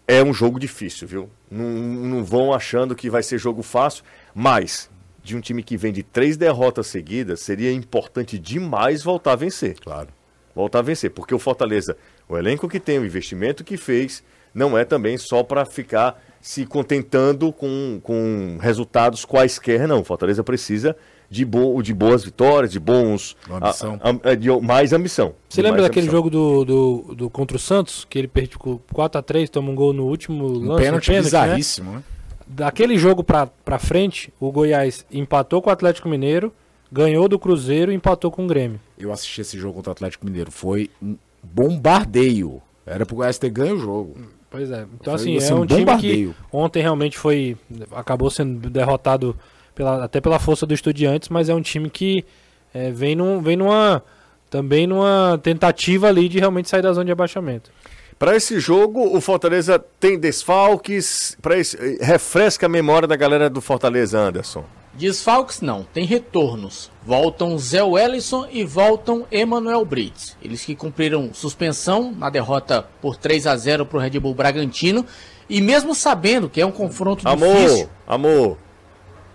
[0.06, 1.30] É um jogo difícil, viu?
[1.50, 4.02] Não, não vão achando que vai ser jogo fácil,
[4.34, 4.90] mas
[5.22, 9.78] de um time que vem de três derrotas seguidas, seria importante demais voltar a vencer.
[9.78, 10.08] Claro.
[10.54, 14.24] Voltar a vencer, porque o Fortaleza, o elenco que tem, o investimento que fez,
[14.54, 20.00] não é também só para ficar se contentando com, com resultados quaisquer, não.
[20.00, 20.96] O Fortaleza precisa
[21.28, 23.36] de, bo de boas vitórias, de bons.
[23.50, 24.00] Ambição.
[24.02, 25.34] a- a- de mais ambição.
[25.46, 26.16] Você De lembra daquele ambição.
[26.18, 28.06] jogo do, do, do contra o Santos?
[28.08, 30.82] Que ele perdeu com 4x3, toma um gol no último Um lance.
[30.84, 31.20] pênalti né?
[31.20, 32.02] bizarríssimo, né?
[32.46, 36.50] Daquele jogo pra, pra frente, o Goiás empatou com o Atlético Mineiro,
[36.90, 38.80] ganhou do Cruzeiro e empatou com o Grêmio.
[38.98, 40.50] Eu assisti esse jogo contra o Atlético Mineiro.
[40.50, 42.62] Foi um bombardeio.
[42.86, 44.16] Era pro Goiás ter ganho o jogo.
[44.50, 44.86] Pois é.
[45.00, 47.56] Então, assim, assim, é um um time que ontem realmente foi.
[47.92, 49.36] acabou sendo derrotado
[49.74, 52.24] pela, até pela força do Estudiantes, mas é um time que
[52.72, 54.02] é, vem, num, vem numa.
[54.50, 57.70] também numa tentativa ali de realmente sair da zona de abaixamento.
[58.18, 61.36] Para esse jogo, o Fortaleza tem desfalques.
[61.40, 61.54] Para
[62.00, 64.64] refresca a memória da galera do Fortaleza, Anderson.
[64.98, 66.90] Desfalques não, tem retornos.
[67.06, 70.36] Voltam Zé Wellison e voltam Emanuel Brits.
[70.42, 75.06] Eles que cumpriram suspensão na derrota por 3 a 0 para o Red Bull Bragantino.
[75.48, 77.88] E mesmo sabendo que é um confronto Amor, difícil.
[78.06, 78.58] amor,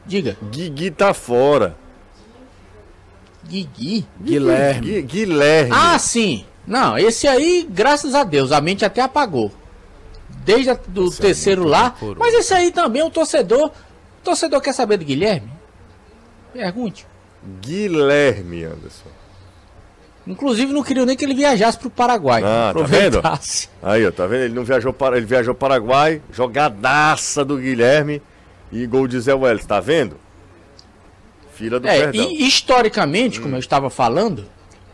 [0.05, 1.77] Diga, Guigui tá fora.
[3.47, 4.05] Guigui.
[4.21, 4.81] Guilherme.
[4.81, 5.71] Gui- Guilherme.
[5.73, 6.45] Ah, sim.
[6.67, 9.49] Não, esse aí, graças a Deus, a mente até apagou.
[10.45, 10.77] Desde o é
[11.21, 11.95] terceiro lá.
[12.17, 13.67] Mas esse aí também é um torcedor.
[13.67, 15.52] O torcedor quer saber do Guilherme?
[16.53, 17.05] Pergunte.
[17.61, 19.09] Guilherme, Anderson.
[20.25, 22.41] Inclusive não queriam nem que ele viajasse pro Paraguai.
[22.45, 23.21] Ah, tá vendo?
[23.81, 24.43] Aí, ó, tá vendo?
[24.43, 28.21] Ele não viajou para, ele viajou para Paraguai, jogadaça do Guilherme
[28.71, 30.17] e gol de Zé Welles, tá vendo?
[31.53, 32.31] Fila do É, perdão.
[32.31, 34.45] e historicamente, como eu estava falando,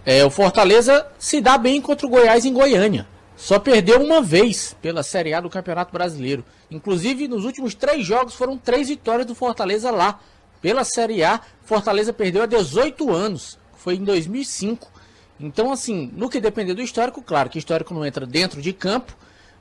[0.04, 3.08] é, o Fortaleza se dá bem contra o Goiás em Goiânia.
[3.38, 6.44] Só perdeu uma vez pela Série A do Campeonato Brasileiro.
[6.70, 10.20] Inclusive, nos últimos três jogos foram três vitórias do Fortaleza lá.
[10.62, 13.58] Pela Série A, Fortaleza perdeu há 18 anos.
[13.76, 14.92] Foi em 2005.
[15.40, 18.74] Então, assim, no que depender do histórico, claro que o histórico não entra dentro de
[18.74, 19.16] campo.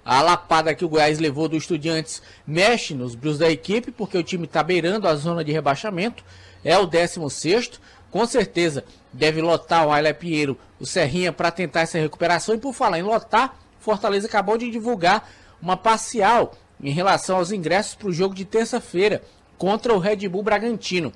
[0.05, 4.23] A lapada que o Goiás levou do Estudiantes mexe nos brilhos da equipe, porque o
[4.23, 6.25] time está beirando a zona de rebaixamento.
[6.65, 7.79] É o 16
[8.11, 12.55] com certeza deve lotar o Ayla Pinheiro, o Serrinha, para tentar essa recuperação.
[12.55, 15.29] E por falar em lotar, Fortaleza acabou de divulgar
[15.61, 19.23] uma parcial em relação aos ingressos para o jogo de terça-feira
[19.59, 21.13] contra o Red Bull Bragantino.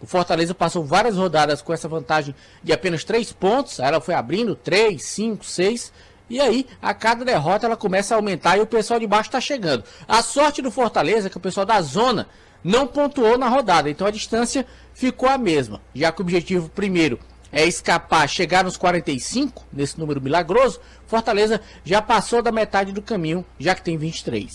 [0.01, 3.79] O Fortaleza passou várias rodadas com essa vantagem de apenas três pontos.
[3.79, 5.91] Aí ela foi abrindo três, cinco, seis.
[6.27, 9.39] E aí, a cada derrota ela começa a aumentar e o pessoal de baixo está
[9.39, 9.83] chegando.
[10.07, 12.27] A sorte do Fortaleza é que o pessoal da zona
[12.65, 13.89] não pontuou na rodada.
[13.89, 15.79] Então a distância ficou a mesma.
[15.93, 17.19] Já que o objetivo primeiro
[17.51, 23.45] é escapar, chegar nos 45, nesse número milagroso, Fortaleza já passou da metade do caminho,
[23.59, 24.53] já que tem 23.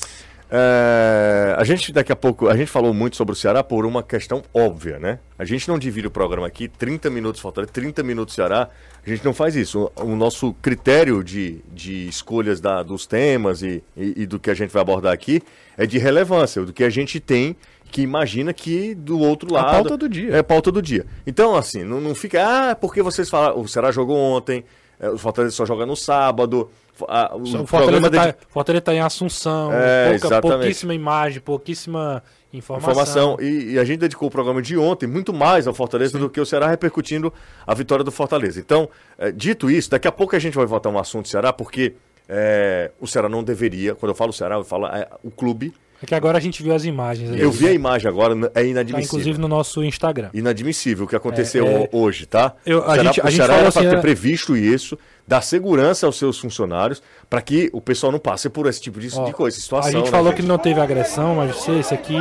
[0.53, 4.03] É, a gente daqui a pouco, a gente falou muito sobre o Ceará por uma
[4.03, 5.21] questão óbvia, né?
[5.39, 8.69] A gente não divide o programa aqui, 30 minutos Fortaleza, 30 minutos Ceará,
[9.07, 9.91] a gente não faz isso.
[9.97, 14.51] O, o nosso critério de, de escolhas da- dos temas e, e- e do que
[14.51, 15.41] a gente vai abordar aqui
[15.79, 17.55] é de relevância, do que a gente tem
[17.91, 19.71] que imagina que do outro lado...
[19.73, 20.35] pauta do dia.
[20.37, 21.05] É pauta do dia.
[21.27, 24.65] Então, assim, não, não fica, ah, porque vocês falaram, o Ceará jogou ontem,
[24.99, 26.71] é, o Fortaleza só joga no sábado...
[27.09, 31.41] ah, o O programa Fortaleza dedi- tá, Fortaleza tá em Assunção, É, pouca- pouquíssima imagem,
[31.41, 32.23] pouquíssima
[32.53, 32.91] informação.
[32.93, 33.37] informação.
[33.41, 36.41] E, e a gente dedicou o programa de ontem muito mais ao Fortaleza do que
[36.41, 37.33] o Ceará, repercutindo
[37.67, 38.61] a vitória do Fortaleza.
[38.61, 38.89] Então,
[39.19, 41.95] eh, dito isso, daqui a pouco a gente vai voltar um assunto do Ceará, porque
[42.29, 45.73] eh, o Ceará não deveria, quando eu falo Ceará, eu falo eh, o clube.
[46.03, 47.31] É que agora a gente viu as imagens.
[47.31, 47.75] aí, Eu vi a né?
[47.75, 49.05] imagem agora, é Tá, inadmissível.
[49.05, 50.31] inclusive no nosso Instagram.
[50.33, 52.55] Inadmissível o que aconteceu É, é, hoje, tá?
[52.65, 54.99] eu- a o Ceará, gente- a o gente era para assim, ter é- previsto isso,
[55.29, 59.09] dar segurança aos seus funcionários, para que o pessoal não passe por esse tipo de,
[59.17, 59.89] Ó, de coisa, situação.
[59.91, 62.17] a gente né, falou que não teve agressão, mas sei, esse aqui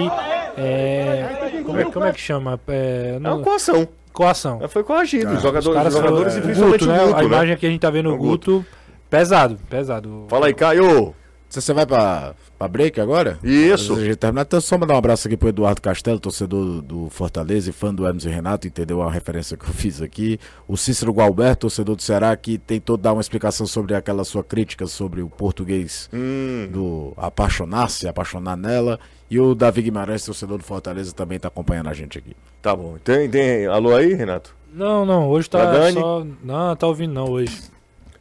[0.58, 1.62] é.
[1.66, 2.60] Como é, como é que chama?
[2.68, 3.88] É, É não- uma coação.
[4.12, 4.60] coação.
[4.70, 5.30] Foi coagido.
[5.30, 7.04] Os Os jogadores, os jogadores foram- e principalmente o Guto, né?
[7.06, 7.26] Guto, A né?
[7.26, 8.66] imagem que a gente tá vendo O o Guto,
[9.10, 10.26] pesado, pesado.
[10.28, 11.16] Fala aí, Caio.
[11.50, 13.40] Você, você vai pra, pra break agora?
[13.44, 13.74] Isso.
[13.94, 17.10] Antes da gente terminar, então só mandar um abraço aqui pro Eduardo Castelo, torcedor do
[17.10, 20.40] Fortaleza e fã do Hermes e Renato, entendeu a referência que eu fiz aqui.
[20.68, 24.86] O Cícero Gualberto, torcedor do Ceará, que tentou dar uma explicação sobre aquela sua crítica
[24.86, 26.70] sobre o português Hum.
[26.72, 29.00] do apaixonar-se, apaixonar nela.
[29.30, 32.36] E o Davi Guimarães, torcedor do Fortaleza, também tá acompanhando a gente aqui.
[32.62, 32.98] Tá bom.
[33.04, 34.56] Tem, tem alô aí, Renato?
[34.72, 36.26] Não, não, hoje tá só.
[36.44, 37.60] Não, tá ouvindo não hoje.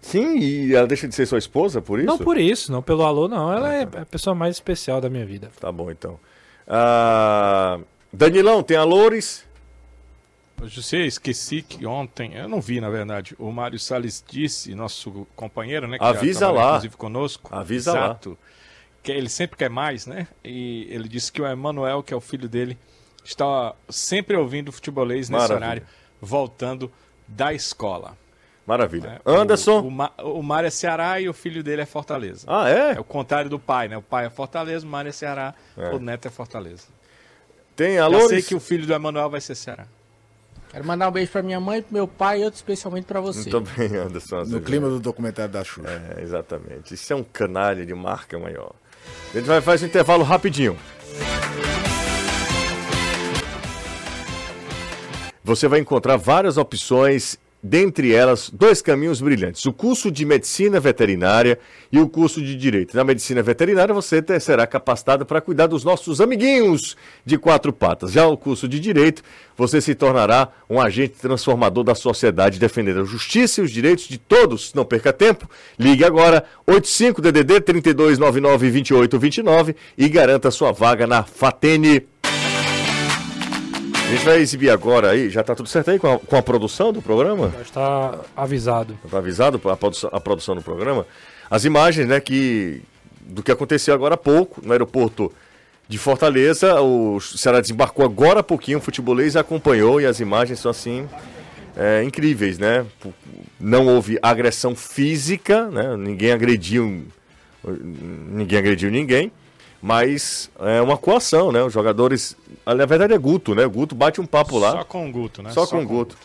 [0.01, 2.07] Sim, e ela deixa de ser sua esposa por isso?
[2.07, 3.53] Não por isso, não pelo alô, não.
[3.53, 5.51] Ela é a pessoa mais especial da minha vida.
[5.61, 6.18] Tá bom, então.
[6.66, 7.78] Ah,
[8.12, 9.46] Danilão, tem alores?
[10.64, 15.86] José, esqueci que ontem, eu não vi na verdade, o Mário Salles disse, nosso companheiro,
[15.86, 15.99] né?
[15.99, 16.68] Que Avisa lá.
[16.70, 17.55] Inclusive conosco.
[17.55, 17.99] Avisa lá.
[18.07, 18.36] exato,
[19.03, 20.26] Que ele sempre quer mais, né?
[20.44, 22.76] E ele disse que o Emanuel, que é o filho dele,
[23.24, 25.57] está sempre ouvindo futebolês nesse Maravilha.
[25.57, 25.82] horário,
[26.20, 26.90] voltando
[27.26, 28.16] da escola.
[28.68, 29.08] Maravilha.
[29.08, 29.18] né?
[29.24, 29.80] Anderson?
[29.80, 32.44] O, o, Ma- o Mário é Ceará e o filho dele é Fortaleza.
[32.46, 32.92] Ah, é?
[32.92, 33.96] É o contrário do pai, né?
[33.96, 35.88] O pai é Fortaleza, o Mário é Ceará, É.
[35.94, 36.84] o neto é Fortaleza.
[37.74, 38.28] Tem Já alores?
[38.28, 39.86] sei que o filho do Emanuel vai ser Ceará.
[40.70, 43.48] Quero mandar um beijo pra minha mãe, pro meu pai e outro especialmente pra você.
[43.50, 44.44] Muito bem, Anderson.
[44.44, 45.88] No clima do documentário da Xuxa.
[46.18, 46.92] É, exatamente.
[46.92, 48.72] Isso é um canalha de marca maior.
[49.32, 50.76] A gente vai fazer um intervalo rapidinho.
[55.42, 61.59] Você vai encontrar várias opções, dentre elas, dois caminhos brilhantes: o curso de medicina veterinária
[61.90, 62.96] e o curso de direito.
[62.96, 68.12] Na medicina veterinária, você te- será capacitado para cuidar dos nossos amiguinhos de quatro patas.
[68.12, 69.22] Já o curso de direito,
[69.56, 74.18] você se tornará um agente transformador da sociedade, defendendo a justiça e os direitos de
[74.18, 74.72] todos.
[74.74, 75.48] Não perca tempo.
[75.78, 82.06] Ligue agora 85 DDD 3299 2829 e garanta sua vaga na Fatene.
[84.09, 86.42] A gente vai exibir agora aí, já tá tudo certo aí com a, com a
[86.42, 87.52] produção do programa?
[87.54, 88.98] Já está avisado.
[89.11, 91.06] Tá avisado a produção, a produção do programa?
[91.50, 92.80] As imagens, né, que
[93.20, 95.30] do que aconteceu agora há pouco no aeroporto
[95.86, 100.70] de Fortaleza, o Ceará desembarcou agora há pouquinho, o futebolês acompanhou e as imagens são
[100.70, 101.06] assim
[101.76, 102.86] é, incríveis, né?
[103.61, 105.94] Não houve agressão física, né?
[105.98, 107.06] Ninguém agrediu,
[107.62, 109.30] ninguém agrediu ninguém,
[109.81, 111.62] mas é uma coação, né?
[111.62, 113.64] Os jogadores, na verdade é Guto, né?
[113.64, 114.72] O Guto bate um papo lá.
[114.72, 115.51] Só com o Guto, né?
[115.51, 116.16] Só, com o Guto.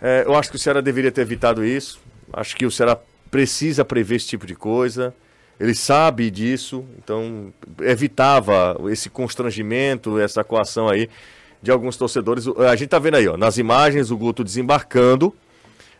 [0.00, 2.00] É, eu acho que o Ceará deveria ter evitado isso.
[2.32, 2.98] Acho que o Ceará
[3.30, 5.14] precisa prever esse tipo de coisa.
[5.58, 11.08] Ele sabe disso, então evitava esse constrangimento, essa coação aí
[11.62, 12.46] de alguns torcedores.
[12.48, 15.34] A gente tá vendo aí, ó, nas imagens, o Guto desembarcando.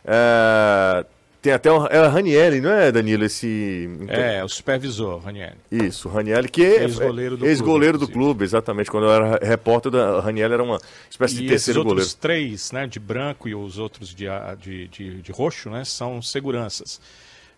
[0.03, 1.05] É,
[1.41, 3.23] tem até o é o Ranielli, não é, Danilo?
[3.25, 3.89] Esse.
[4.07, 5.53] É, o supervisor, Raniel.
[5.71, 8.91] Isso, o Ranielli, que é Ex-goleiro do ex-goleiro do clube, clube, exatamente.
[8.91, 10.79] Quando eu era repórter, da- o Ranielli era uma
[11.09, 12.17] espécie de E esses terceiro outros goleiro.
[12.19, 14.25] três, né, de branco e os outros de,
[14.59, 17.01] de, de, de roxo, né, são seguranças.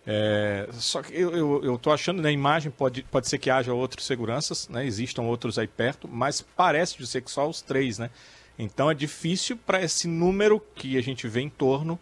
[0.06, 3.72] É, só que eu, eu, eu tô achando, na imagem, pode, pode ser que haja
[3.72, 7.98] outros seguranças, né, existam outros aí perto, mas parece de ser que só os três,
[7.98, 8.10] né?
[8.58, 11.98] Então é difícil para esse número que a gente vê em torno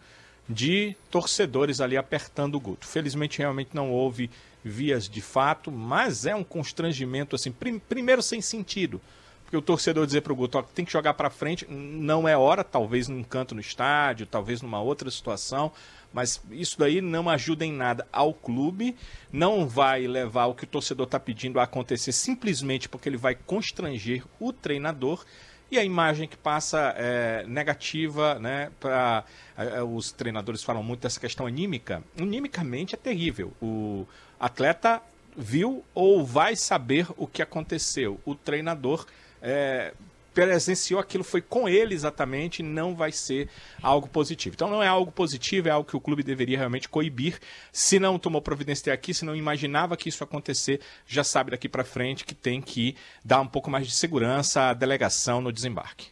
[0.53, 2.86] de torcedores ali apertando o Guto.
[2.86, 4.30] Felizmente, realmente não houve
[4.64, 9.00] vias de fato, mas é um constrangimento, assim, prim- primeiro sem sentido.
[9.42, 12.34] Porque o torcedor dizer para o Guto, ó, tem que jogar para frente, não é
[12.34, 15.70] hora, talvez num canto no estádio, talvez numa outra situação,
[16.11, 18.96] mas isso daí não ajuda em nada ao clube,
[19.30, 23.34] não vai levar o que o torcedor está pedindo a acontecer simplesmente porque ele vai
[23.34, 25.22] constranger o treinador
[25.72, 28.70] e a imagem que passa é negativa, né?
[28.78, 29.24] Pra,
[29.56, 32.02] é, é, os treinadores falam muito dessa questão anímica.
[32.20, 33.52] Animicamente é terrível.
[33.60, 34.06] O
[34.38, 35.00] atleta
[35.34, 38.20] viu ou vai saber o que aconteceu.
[38.26, 39.06] O treinador
[39.40, 39.94] é,
[40.34, 43.48] presenciou aquilo, foi com ele exatamente, não vai ser
[43.82, 44.54] algo positivo.
[44.54, 47.38] Então não é algo positivo, é algo que o clube deveria realmente coibir.
[47.70, 51.50] Se não tomou providência até aqui, se não imaginava que isso ia acontecer, já sabe
[51.50, 55.52] daqui para frente que tem que dar um pouco mais de segurança à delegação no
[55.52, 56.06] desembarque.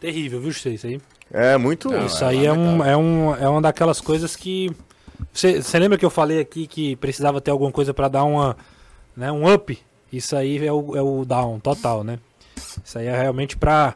[0.00, 1.00] Terrível, viu, José, isso aí?
[1.32, 1.92] É muito.
[2.04, 4.70] Isso aí é, um, é, um, é uma daquelas coisas que.
[5.32, 8.56] Você você lembra que eu falei aqui que precisava ter alguma coisa pra dar uma,
[9.16, 9.78] né, um up?
[10.12, 12.18] Isso aí é o, é o down total, né?
[12.84, 13.94] Isso aí é realmente pra,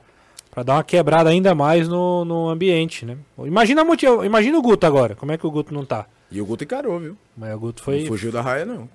[0.51, 3.17] pra dar uma quebrada ainda mais no, no ambiente, né?
[3.39, 3.83] Imagina,
[4.25, 6.07] imagina o Guto agora, como é que o Guto não tá?
[6.31, 7.17] E o Guto encarou, viu?
[7.37, 8.01] Mas o Guto foi.
[8.01, 8.89] Não fugiu da raia, não.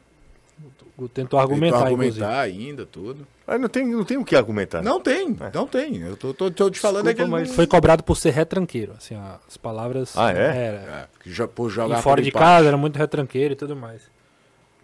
[0.98, 2.24] O Guto tentou argumentar, Tentou inclusive.
[2.24, 3.28] argumentar ainda, tudo.
[3.46, 4.82] Mas não tem, não tem o que argumentar.
[4.82, 5.98] Não tem, não tem.
[5.98, 9.16] Eu tô, tô, tô te falando é que mas- Foi cobrado por ser retranqueiro, assim,
[9.48, 10.14] as palavras.
[10.18, 10.36] Ah, é?
[10.68, 11.10] Era.
[11.26, 12.44] É, por E jogar fora por de empate.
[12.46, 14.04] casa era muito retranqueiro e tudo mais.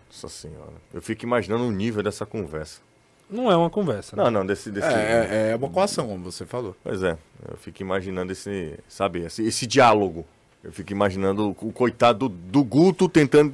[0.09, 0.73] Nossa senhora.
[0.93, 2.81] Eu fico imaginando o nível dessa conversa.
[3.31, 4.15] Não é uma conversa.
[4.15, 4.23] né?
[4.23, 4.69] Não, não, desse.
[4.69, 4.87] desse...
[4.87, 6.75] É, é, é uma coação, como você falou.
[6.83, 7.17] Pois é.
[7.49, 8.77] Eu fico imaginando esse.
[8.89, 10.25] Sabe, esse, esse diálogo.
[10.61, 13.53] Eu fico imaginando o, coitado do, Guto tentando.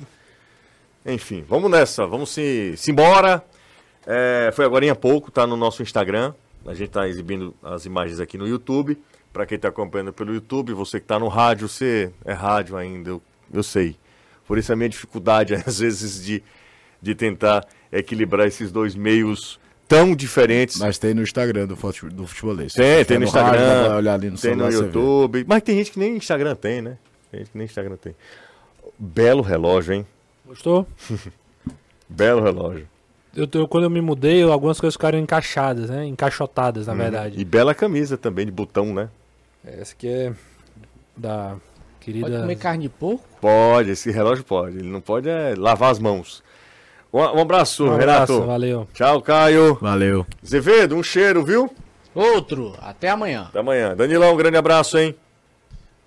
[1.05, 2.07] Enfim, vamos nessa.
[2.07, 3.45] Vamos se, se embora.
[4.05, 6.33] É, foi agora há pouco, tá no nosso Instagram.
[6.65, 8.97] A gente tá exibindo as imagens aqui no YouTube.
[9.31, 13.11] Para quem tá acompanhando pelo YouTube, você que tá no rádio, você é rádio ainda,
[13.11, 13.21] eu,
[13.53, 13.95] eu sei.
[14.47, 16.43] Por isso a minha dificuldade, às vezes, de,
[17.01, 20.77] de tentar equilibrar esses dois meios tão diferentes.
[20.79, 22.73] Mas tem no Instagram do, fute- do futebolês.
[22.73, 24.75] Tem, tem no rádio, Instagram, pra olhar ali no tem no celular, vê.
[24.99, 25.45] YouTube.
[25.47, 26.97] Mas tem gente que nem Instagram tem, né?
[27.31, 28.15] Tem gente que nem Instagram tem.
[28.97, 30.07] Belo relógio, hein?
[30.45, 30.87] Gostou?
[32.09, 32.87] Belo relógio.
[33.35, 36.05] Eu, tô- quando eu me mudei, eu- algumas coisas ficaram encaixadas, né?
[36.05, 36.99] Encaixotadas, na Uhum.
[36.99, 37.39] verdade.
[37.39, 39.09] E bela camisa também, de botão, né?
[39.63, 40.33] Essa aqui é
[41.15, 41.55] da
[41.99, 42.27] querida.
[42.27, 43.23] Pode comer carne de porco?
[43.41, 44.77] Pode, esse relógio pode.
[44.77, 46.41] Ele não pode é lavar as mãos.
[47.13, 48.45] Um, abraço, Um abraço, Renato.
[48.47, 48.87] valeu.
[48.93, 49.75] Tchau, Caio.
[49.81, 50.25] Valeu.
[50.45, 51.73] Zevedo, um cheiro, viu?
[52.13, 52.73] Outro.
[52.81, 53.45] Até amanhã.
[53.49, 53.95] Até amanhã.
[53.95, 55.15] Danilão, um grande abraço, hein?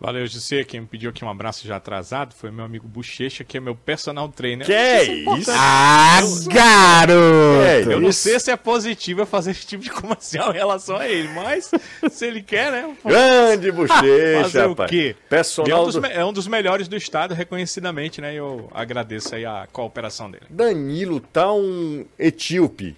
[0.00, 0.64] Valeu, José.
[0.64, 3.74] Quem me pediu aqui um abraço já atrasado foi meu amigo Bochecha, que é meu
[3.74, 4.64] personal trainer.
[4.64, 5.50] Que é isso?
[5.52, 7.90] Ah, É, garoto!
[7.90, 11.06] Eu não sei se é positivo eu fazer esse tipo de comercial em relação a
[11.06, 11.70] ele, mas
[12.10, 12.96] se ele quer, né?
[13.04, 14.90] Grande bochecha, Fazer o rapaz.
[14.90, 14.96] quê?
[14.96, 16.06] Ele é, um Personal do...
[16.06, 18.32] é um dos melhores do estado, reconhecidamente, né?
[18.32, 20.46] E eu agradeço aí a cooperação dele.
[20.48, 22.96] Danilo tá um etíope.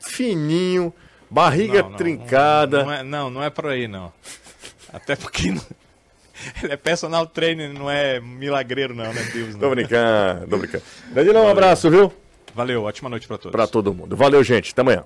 [0.00, 0.94] Fininho,
[1.30, 2.84] barriga Não, não, trincada.
[2.84, 4.10] Não é, não, não é por aí, não.
[4.94, 5.60] Até porque não-
[6.62, 9.54] ele é personal trainer, não é milagreiro, não, né, Deus?
[9.56, 9.70] Tô Não.
[9.70, 10.84] brincando, tô brincando.
[11.10, 12.12] Danilo, um abraço, viu?
[12.54, 13.50] Valeu, ótima noite pra todos.
[13.52, 14.16] Pra todo mundo.
[14.16, 14.70] Valeu, gente.
[14.72, 15.04] Até amanhã.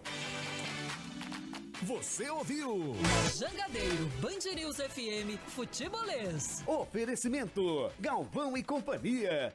[1.82, 2.94] Você ouviu?
[3.34, 6.62] Jangadeiro, Band News FM, Futebolês.
[6.66, 9.52] Oferecimento: Galvão e Companhia.